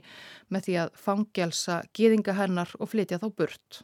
með 0.49 0.65
því 0.67 0.77
að 0.81 0.95
fangelsa 1.03 1.75
gýðingahennar 1.93 2.73
og 2.79 2.89
flytja 2.93 3.19
þá 3.21 3.27
burt. 3.37 3.83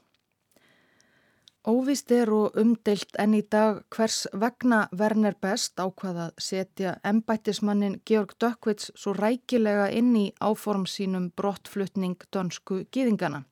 Óvist 1.68 2.12
er 2.16 2.32
og 2.32 2.58
umdeilt 2.58 3.18
enn 3.22 3.36
í 3.38 3.44
dag 3.44 3.84
hvers 3.94 4.22
vegna 4.32 4.86
Werner 4.98 5.36
Best 5.44 5.78
ákvaða 5.78 6.30
að 6.30 6.42
setja 6.46 6.96
embættismannin 7.12 8.00
Georg 8.08 8.34
Dökkvits 8.42 8.90
svo 8.96 9.14
rækilega 9.18 9.90
inn 9.92 10.16
í 10.16 10.26
áform 10.40 10.88
sínum 10.90 11.28
brottflutning 11.36 12.24
dönsku 12.32 12.86
gýðingana. 12.88 13.44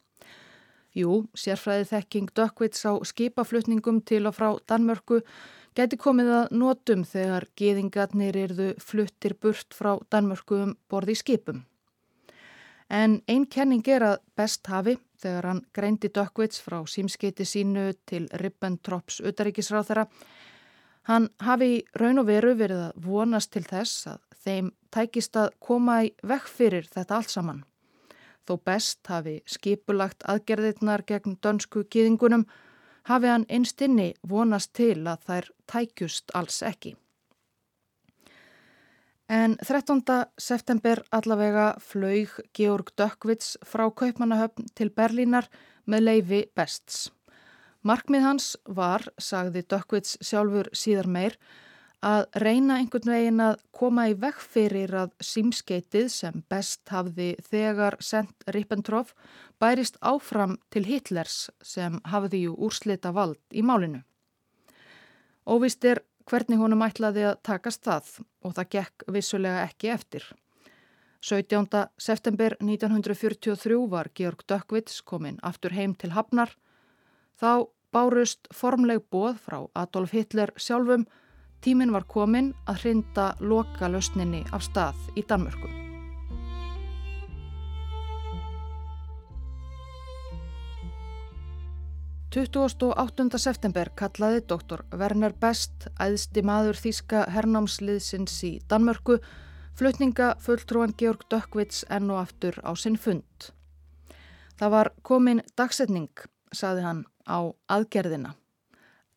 Jú, 0.96 1.26
sérfræði 1.36 1.90
þekking 1.90 2.32
Dökkvits 2.40 2.86
á 2.88 2.96
skipaflutningum 3.04 4.00
til 4.08 4.24
og 4.30 4.38
frá 4.38 4.54
Danmörku 4.64 5.20
geti 5.76 5.98
komið 6.00 6.30
að 6.32 6.54
notum 6.56 7.04
þegar 7.04 7.50
gýðingarnir 7.60 8.38
erðu 8.46 8.68
fluttir 8.80 9.36
burt 9.36 9.76
frá 9.76 9.98
Danmörku 10.08 10.62
um 10.64 10.72
borði 10.88 11.18
skipum. 11.20 11.66
En 12.88 13.20
einn 13.28 13.44
kenning 13.52 13.84
er 13.92 14.06
að 14.08 14.24
Best 14.38 14.68
hafi 14.72 14.96
þegar 15.20 15.50
hann 15.50 15.62
greindi 15.76 16.12
Dökkvits 16.16 16.64
frá 16.64 16.80
símskeiti 16.88 17.44
sínu 17.44 17.90
til 18.08 18.30
Ribbentrops 18.40 19.20
utaríkisráð 19.20 19.90
þeirra. 19.90 20.08
Hann 21.10 21.30
hafi 21.44 21.84
raun 22.00 22.24
og 22.24 22.30
veru 22.32 22.56
verið 22.56 22.88
að 22.88 23.06
vonast 23.10 23.52
til 23.52 23.68
þess 23.68 24.08
að 24.16 24.22
þeim 24.46 24.72
tækist 24.96 25.36
að 25.36 25.56
koma 25.60 26.04
í 26.06 26.14
vekk 26.24 26.48
fyrir 26.48 26.88
þetta 26.88 27.20
allt 27.20 27.34
saman. 27.34 27.66
Þó 28.46 28.60
best 28.62 29.08
hafi 29.10 29.40
skipulagt 29.50 30.26
aðgerðirnar 30.30 31.06
gegn 31.10 31.40
dönsku 31.42 31.86
kýðingunum 31.90 32.46
hafi 33.10 33.32
hann 33.32 33.48
einstinni 33.50 34.14
vonast 34.22 34.74
til 34.78 35.02
að 35.08 35.26
þær 35.30 35.50
tækjust 35.72 36.34
alls 36.38 36.62
ekki. 36.66 36.94
En 39.26 39.56
13. 39.58 40.04
september 40.38 41.02
allavega 41.10 41.72
flög 41.82 42.36
Georg 42.54 42.92
Dökkvits 42.94 43.56
frá 43.66 43.88
Kaupmannahöfn 43.90 44.70
til 44.78 44.92
Berlínar 44.94 45.50
með 45.90 46.06
leifi 46.06 46.42
bests. 46.54 47.08
Markmið 47.82 48.22
hans 48.26 48.52
var, 48.66 49.02
sagði 49.18 49.66
Dökkvits 49.66 50.20
sjálfur 50.22 50.70
síðar 50.74 51.10
meir, 51.10 51.40
að 52.06 52.26
reyna 52.44 52.78
einhvern 52.80 53.10
veginn 53.10 53.41
að 53.41 53.62
koma 53.74 54.06
í 54.12 54.15
vekk 54.22 54.41
fyrir 54.54 54.94
að 54.94 55.13
símskeitið 55.26 56.10
sem 56.13 56.44
best 56.52 56.84
hafði 56.94 57.32
þegar 57.50 57.98
sendt 58.00 58.46
Ribbentrop 58.54 59.13
bærist 59.62 59.98
áfram 60.06 60.60
til 60.70 60.86
Hitlers 60.86 61.50
sem 61.65 61.98
hafði 62.06 62.46
jú 62.46 62.58
úrslita 62.68 63.13
vald 63.15 63.41
í 63.52 63.65
málinu. 63.65 64.04
Óvist 65.46 65.86
er 65.86 66.04
hvernig 66.30 66.62
honum 66.62 66.84
ætlaði 66.86 67.26
að 67.30 67.41
takast 67.46 67.84
það 67.86 68.12
og 68.46 68.56
það 68.58 68.72
gekk 68.78 69.06
vissulega 69.18 69.65
ekki 69.65 69.94
eftir. 69.94 70.26
17. 71.26 71.65
september 71.98 72.54
1943 72.62 73.78
var 73.89 74.12
Georg 74.13 74.44
Dökkvits 74.46 75.02
kominn 75.02 75.39
aftur 75.41 75.74
heim 75.74 75.96
til 75.98 76.12
Hafnar. 76.13 76.52
Þá 77.41 77.65
bárust 77.94 78.46
formleg 78.54 79.02
bóð 79.10 79.39
frá 79.41 79.63
Adolf 79.74 80.13
Hitler 80.13 80.54
sjálfum. 80.58 81.08
Tímin 81.62 81.94
var 81.96 82.06
kominn 82.10 82.54
að 82.65 82.84
hrinda 82.84 83.32
loka 83.39 83.89
lausninni 83.89 84.44
af 84.52 84.68
stað 84.68 85.00
í 85.15 85.26
Danmörku. 85.28 85.86
28. 92.36 93.39
september 93.39 93.88
kallaði 93.96 94.41
doktor 94.44 94.82
Werner 94.91 95.32
Best, 95.39 95.86
æðsti 96.03 96.41
maður 96.43 96.76
þýska 96.76 97.22
hernámsliðsins 97.32 98.36
í 98.43 98.49
Danmörku, 98.68 99.22
flutninga 99.80 100.34
fulltrúan 100.43 100.91
Georg 100.99 101.24
Dökkvits 101.32 101.86
enn 101.88 102.12
og 102.12 102.26
aftur 102.26 102.60
á 102.60 102.76
sinn 102.76 102.99
fund. 102.99 103.51
Það 104.60 104.74
var 104.76 104.91
komin 105.08 105.45
dagsetning, 105.56 106.12
saði 106.51 106.84
hann, 106.84 107.06
á 107.24 107.56
aðgerðina. 107.72 108.36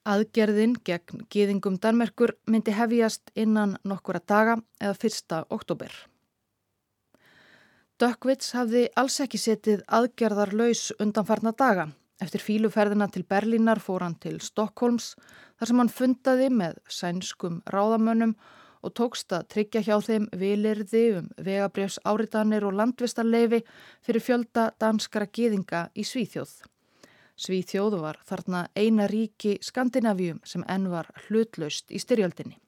Aðgerðin 0.08 0.78
gegn 0.88 1.26
gýðingum 1.28 1.76
Danmerkur 1.82 2.34
myndi 2.48 2.72
hefjast 2.72 3.32
innan 3.36 3.76
nokkura 3.84 4.22
daga 4.24 4.56
eða 4.80 4.96
fyrsta 4.96 5.44
oktober. 5.52 5.92
Dökkvits 8.00 8.54
hafði 8.54 8.88
alls 8.96 9.20
ekki 9.20 9.40
setið 9.42 9.82
aðgerðar 10.00 10.54
laus 10.56 10.88
undanfarna 11.02 11.52
daga 11.52 11.90
Eftir 12.18 12.42
fíluferðina 12.42 13.06
til 13.14 13.22
Berlínar 13.30 13.78
fór 13.78 14.02
hann 14.02 14.16
til 14.18 14.40
Stokkólms 14.42 15.12
þar 15.58 15.70
sem 15.70 15.82
hann 15.82 15.90
fundaði 15.92 16.48
með 16.50 16.80
sænskum 16.90 17.60
ráðamönnum 17.70 18.32
og 18.82 18.94
tókst 18.98 19.34
að 19.34 19.46
tryggja 19.54 19.84
hjá 19.86 19.94
þeim 20.02 20.26
vilirði 20.40 21.04
um 21.20 21.28
vegabrjöfs 21.46 22.00
áritanir 22.02 22.66
og 22.66 22.74
landvistarleifi 22.80 23.62
fyrir 24.06 24.24
fjölda 24.24 24.66
danskara 24.82 25.30
geðinga 25.30 25.84
í 25.94 26.06
Svíþjóð. 26.06 26.56
Svíþjóð 27.38 28.00
var 28.02 28.18
þarna 28.26 28.66
eina 28.74 29.06
ríki 29.06 29.58
Skandinavíum 29.62 30.40
sem 30.44 30.64
enn 30.68 30.88
var 30.90 31.10
hlutlaust 31.26 31.92
í 31.94 32.00
styrjöldinni. 32.02 32.58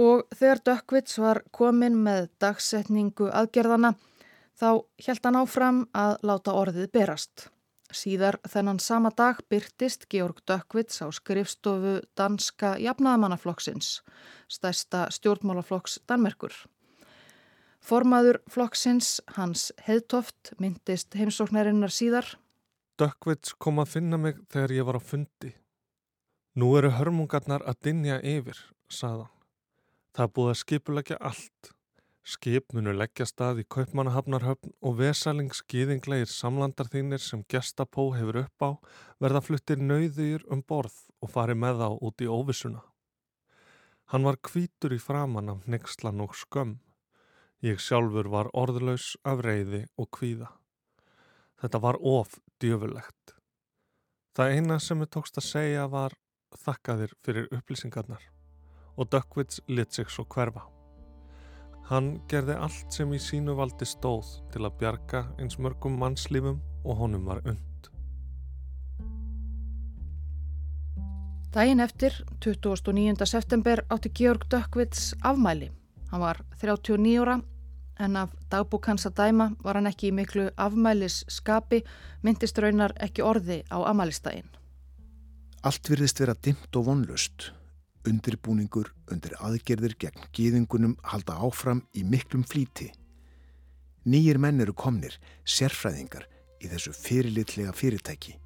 Og 0.00 0.26
þegar 0.34 0.62
Dökkvits 0.66 1.18
var 1.18 1.42
komin 1.54 1.98
með 2.02 2.30
dagsetningu 2.42 3.30
aðgerðana 3.30 3.94
Þá 4.60 4.84
hjælt 5.00 5.24
hann 5.24 5.38
áfram 5.40 5.78
að 5.96 6.18
láta 6.28 6.52
orðið 6.52 6.90
berast. 6.92 7.46
Síðar 7.96 8.36
þennan 8.44 8.78
sama 8.78 9.08
dag 9.16 9.38
byrtist 9.48 10.04
Georg 10.12 10.42
Dökkvits 10.44 11.00
á 11.00 11.08
skrifstofu 11.16 11.94
Danska 12.18 12.74
Jafnaðamannaflokksins, 12.78 14.02
stærsta 14.52 15.06
stjórnmálaflokks 15.16 16.02
Danmerkur. 16.04 16.52
Formaður 17.80 18.42
flokksins, 18.52 19.18
Hans 19.36 19.70
Heðtoft, 19.86 20.52
myndist 20.60 21.16
heimsóknarinnar 21.16 21.92
síðar. 21.92 22.28
Dökkvits 23.00 23.54
kom 23.56 23.80
að 23.80 23.94
finna 23.96 24.20
mig 24.20 24.38
þegar 24.52 24.76
ég 24.76 24.86
var 24.86 25.00
á 25.00 25.02
fundi. 25.02 25.54
Nú 26.60 26.74
eru 26.76 26.90
hörmungarnar 26.92 27.64
að 27.64 27.78
dinja 27.86 28.18
yfir, 28.20 28.58
saðan. 28.92 29.30
Það 30.12 30.32
búið 30.36 30.50
að 30.52 30.58
skipulegja 30.60 31.18
allt. 31.30 31.70
Skip 32.30 32.74
munu 32.76 32.92
leggja 32.92 33.24
stað 33.24 33.62
í 33.62 33.64
Kaupmannahafnarhöfn 33.74 34.74
og 34.84 34.98
vesalingsgiðinglegir 34.98 36.28
samlandar 36.28 36.90
þínir 36.92 37.22
sem 37.24 37.46
gestapó 37.48 38.10
hefur 38.12 38.42
upp 38.42 38.66
á 38.66 38.70
verða 39.22 39.40
fluttir 39.46 39.80
nauðir 39.80 40.44
um 40.52 40.60
borð 40.60 40.98
og 41.24 41.32
fari 41.32 41.56
með 41.56 41.80
þá 41.80 41.88
út 41.96 42.20
í 42.20 42.28
óvissuna. 42.28 42.84
Hann 44.12 44.28
var 44.28 44.36
kvítur 44.44 44.92
í 44.92 45.00
framann 45.00 45.48
af 45.54 45.64
nexlan 45.70 46.20
og 46.20 46.36
skömm. 46.36 46.76
Ég 47.60 47.76
sjálfur 47.76 48.24
var 48.32 48.48
orðlaus 48.56 49.18
af 49.28 49.42
reyði 49.44 49.82
og 50.00 50.06
kvíða. 50.16 50.46
Þetta 51.60 51.80
var 51.84 51.98
of 52.00 52.38
djöfulegt. 52.56 53.34
Það 54.32 54.52
eina 54.56 54.78
sem 54.80 55.02
ég 55.04 55.10
tókst 55.12 55.36
að 55.36 55.44
segja 55.44 55.82
var 55.92 56.14
þakkaðir 56.56 57.12
fyrir 57.20 57.50
upplýsingarnar 57.52 58.22
og 58.96 59.10
Dökkvits 59.12 59.60
lit 59.68 59.92
sig 59.92 60.08
svo 60.08 60.24
hverfa. 60.24 60.62
Hann 61.90 62.14
gerði 62.32 62.56
allt 62.56 62.96
sem 62.96 63.12
í 63.12 63.20
sínu 63.20 63.52
valdi 63.58 63.84
stóð 63.84 64.38
til 64.54 64.64
að 64.64 64.80
bjarga 64.80 65.22
eins 65.36 65.60
mörgum 65.60 66.00
mannslífum 66.00 66.62
og 66.84 66.96
honum 66.96 67.28
var 67.28 67.44
und. 67.44 67.92
Dægin 71.52 71.84
eftir, 71.84 72.14
29. 72.40 73.26
september, 73.26 73.84
átti 73.92 74.14
Georg 74.16 74.48
Dökkvits 74.48 75.12
afmæli. 75.20 75.68
Hann 76.10 76.24
var 76.24 76.40
39 76.56 77.18
ára 77.20 77.40
en 78.00 78.16
af 78.16 78.32
dagbúk 78.50 78.88
hans 78.88 79.06
að 79.06 79.18
dæma 79.20 79.50
var 79.60 79.76
hann 79.76 79.90
ekki 79.90 80.08
í 80.08 80.16
miklu 80.16 80.48
afmælis 80.56 81.22
skapi, 81.28 81.82
myndist 82.24 82.58
raunar 82.58 82.96
ekki 82.96 83.22
orði 83.22 83.62
á 83.68 83.78
amælistægin. 83.92 84.48
Allt 85.62 85.92
virðist 85.92 86.20
vera 86.20 86.34
dimt 86.34 86.76
og 86.76 86.86
vonlust 86.88 87.50
undirbúningur 88.08 88.90
undir 89.12 89.34
aðgerðir 89.44 89.96
gegn 90.00 90.28
gíðingunum 90.36 90.96
halda 91.12 91.36
áfram 91.44 91.82
í 91.96 92.04
miklum 92.06 92.44
flíti. 92.48 92.90
Nýjir 94.08 94.40
menn 94.40 94.60
eru 94.64 94.72
komnir, 94.72 95.18
sérfræðingar 95.44 96.24
í 96.60 96.70
þessu 96.70 96.94
fyrirlitlega 96.96 97.74
fyrirtæki, 97.76 98.36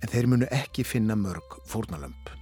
en 0.00 0.12
þeir 0.12 0.28
munu 0.28 0.48
ekki 0.52 0.84
finna 0.84 1.16
mörg 1.16 1.58
fórnalömp. 1.68 2.32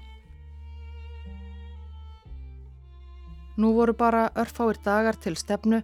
Nú 3.59 3.74
voru 3.76 3.93
bara 3.93 4.31
örfáir 4.39 4.78
dagar 4.85 5.18
til 5.20 5.37
stefnu, 5.37 5.83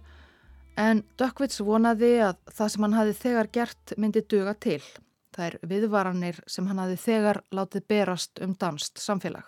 en 0.77 1.03
Dökkvits 1.19 1.61
vonaði 1.65 2.13
að 2.29 2.39
það 2.53 2.71
sem 2.73 2.85
hann 2.85 2.97
hafi 2.97 3.17
þegar 3.17 3.51
gert 3.57 3.93
myndi 3.97 4.23
duga 4.29 4.53
til. 4.53 4.81
Það 5.35 5.45
er 5.49 5.59
viðvaranir 5.69 6.41
sem 6.49 6.67
hann 6.69 6.81
hafi 6.81 6.97
þegar 7.01 7.41
látið 7.53 7.87
berast 7.89 8.41
um 8.45 8.55
danst 8.57 9.01
samfélag. 9.01 9.45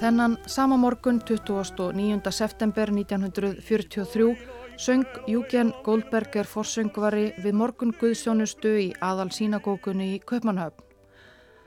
Þennan 0.00 0.36
sama 0.46 0.76
morgun 0.76 1.18
29. 1.20 2.30
september 2.30 2.90
1943 2.90 4.36
söng 4.78 5.04
Júgen 5.26 5.72
Goldberger 5.84 6.46
forsöngvari 6.46 7.32
við 7.42 7.56
morgun 7.58 7.90
Guðsjónustu 8.00 8.70
í 8.80 8.86
aðal 9.02 9.28
sínagókunni 9.34 10.14
í 10.14 10.20
Kaupmannhöfn. 10.22 10.86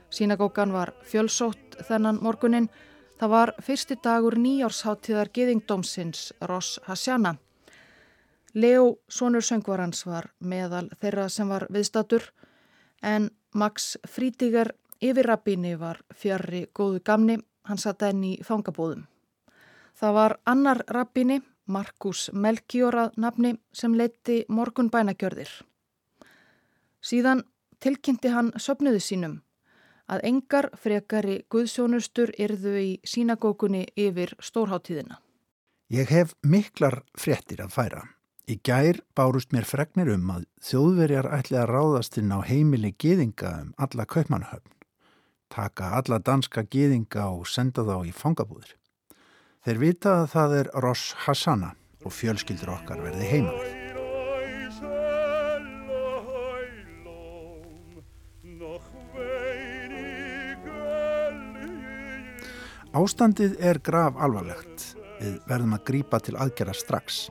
Sínagókan 0.10 0.72
var 0.72 0.94
fjölsótt 1.04 1.76
þennan 1.88 2.22
morgunin. 2.24 2.70
Það 3.20 3.30
var 3.36 3.54
fyrsti 3.62 3.98
dagur 4.04 4.38
nýjársháttíðar 4.40 5.30
geðingdómsins 5.36 6.32
Ross 6.42 6.80
Hasjana. 6.88 7.36
Leo, 8.54 8.96
sonur 9.10 9.44
söngvarans, 9.44 10.06
var 10.06 10.32
meðal 10.40 10.88
þeirra 11.02 11.28
sem 11.30 11.50
var 11.50 11.68
viðstatur 11.70 12.32
en 13.04 13.30
Max 13.54 13.98
Frítiger 14.08 14.74
yfirrabbini 15.04 15.76
var 15.80 16.00
fjarrri 16.16 16.66
góðu 16.74 17.04
gamni 17.06 17.38
hann 17.68 17.80
satt 17.80 18.04
enn 18.08 18.24
í 18.24 18.34
fangabóðum. 18.44 19.06
Það 19.94 20.14
var 20.18 20.38
annar 20.50 20.84
rabbini, 20.90 21.42
Markus 21.68 22.30
Melchiorað 22.34 23.14
nafni, 23.18 23.54
sem 23.72 23.94
leitti 23.96 24.44
morgun 24.50 24.90
bænagjörðir. 24.92 25.52
Síðan 27.04 27.44
tilkynnti 27.84 28.32
hann 28.34 28.52
söpnuðu 28.58 29.00
sínum 29.04 29.42
að 30.12 30.26
engar 30.28 30.70
frekari 30.80 31.44
guðsjónustur 31.52 32.34
yrðu 32.40 32.74
í 32.80 32.90
sínagókunni 33.08 33.86
yfir 33.96 34.36
stórháttíðina. 34.44 35.20
Ég 35.94 36.10
hef 36.10 36.34
miklar 36.44 37.04
fréttir 37.16 37.64
að 37.64 37.76
færa. 37.76 38.04
Í 38.44 38.60
gær 38.60 39.00
bárust 39.16 39.54
mér 39.56 39.64
fregnir 39.64 40.12
um 40.14 40.30
að 40.34 40.48
þjóðverjar 40.68 41.30
ætli 41.38 41.58
að 41.62 41.70
ráðast 41.72 42.18
inn 42.20 42.34
á 42.36 42.44
heimili 42.44 42.92
geðinga 43.00 43.54
um 43.64 43.74
alla 43.80 44.06
kaupmannahöfn 44.06 44.74
taka 45.54 45.92
alla 46.00 46.18
danska 46.20 46.64
gýðinga 46.66 47.28
og 47.30 47.46
senda 47.48 47.86
þá 47.86 48.08
í 48.10 48.14
fangabúðir. 48.16 48.74
Þeir 49.64 49.80
vita 49.80 50.16
að 50.24 50.28
það 50.34 50.56
er 50.60 50.70
Ross 50.84 51.14
Hassana 51.26 51.74
og 52.04 52.16
fjölskyldur 52.16 52.74
okkar 52.74 53.04
verði 53.04 53.30
heima. 53.30 53.54
Ástandið 62.94 63.56
er 63.58 63.80
grav 63.82 64.20
alvarlegt. 64.22 64.92
Við 65.22 65.40
verðum 65.50 65.78
að 65.78 65.86
grípa 65.88 66.20
til 66.22 66.36
aðgerra 66.38 66.76
strax. 66.78 67.24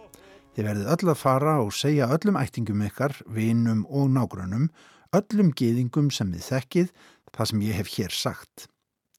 Þið 0.52 0.66
verðið 0.68 0.90
öll 0.92 1.10
að 1.12 1.16
fara 1.16 1.54
og 1.62 1.72
segja 1.72 2.10
öllum 2.12 2.36
ættingum 2.36 2.82
ykkar, 2.84 3.14
vinum 3.24 3.86
og 3.88 4.10
nágrunum, 4.12 4.68
öllum 5.16 5.52
gýðingum 5.56 6.10
sem 6.12 6.32
þið 6.34 6.48
þekkið 6.50 6.92
það 7.32 7.50
sem 7.50 7.62
ég 7.64 7.78
hef 7.80 7.92
hér 7.96 8.16
sagt. 8.16 8.66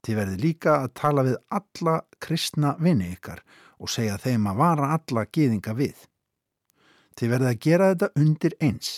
Þið 0.04 0.20
verði 0.20 0.40
líka 0.44 0.76
að 0.84 0.94
tala 1.00 1.24
við 1.26 1.38
alla 1.58 1.96
kristna 2.22 2.76
vini 2.80 3.14
ykkar 3.16 3.42
og 3.80 3.90
segja 3.90 4.20
þeim 4.22 4.50
að 4.52 4.60
vara 4.62 4.92
alla 4.98 5.26
gýðinga 5.26 5.74
við. 5.78 5.96
Þið 7.18 7.34
verði 7.34 7.50
að 7.50 7.62
gera 7.66 7.90
þetta 7.94 8.12
undir 8.20 8.58
eins 8.62 8.92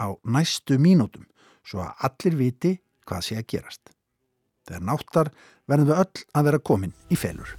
á 0.00 0.06
næstu 0.24 0.78
mínútum 0.80 1.26
svo 1.66 1.84
að 1.84 2.08
allir 2.08 2.38
viti 2.40 2.72
hvað 3.08 3.26
sé 3.26 3.38
að 3.40 3.48
gerast. 3.52 3.92
Þegar 4.68 4.88
náttar 4.88 5.32
verðum 5.68 5.92
við 5.92 6.02
öll 6.04 6.26
að 6.32 6.48
vera 6.48 6.64
komin 6.70 6.96
í 7.10 7.18
felur. 7.18 7.56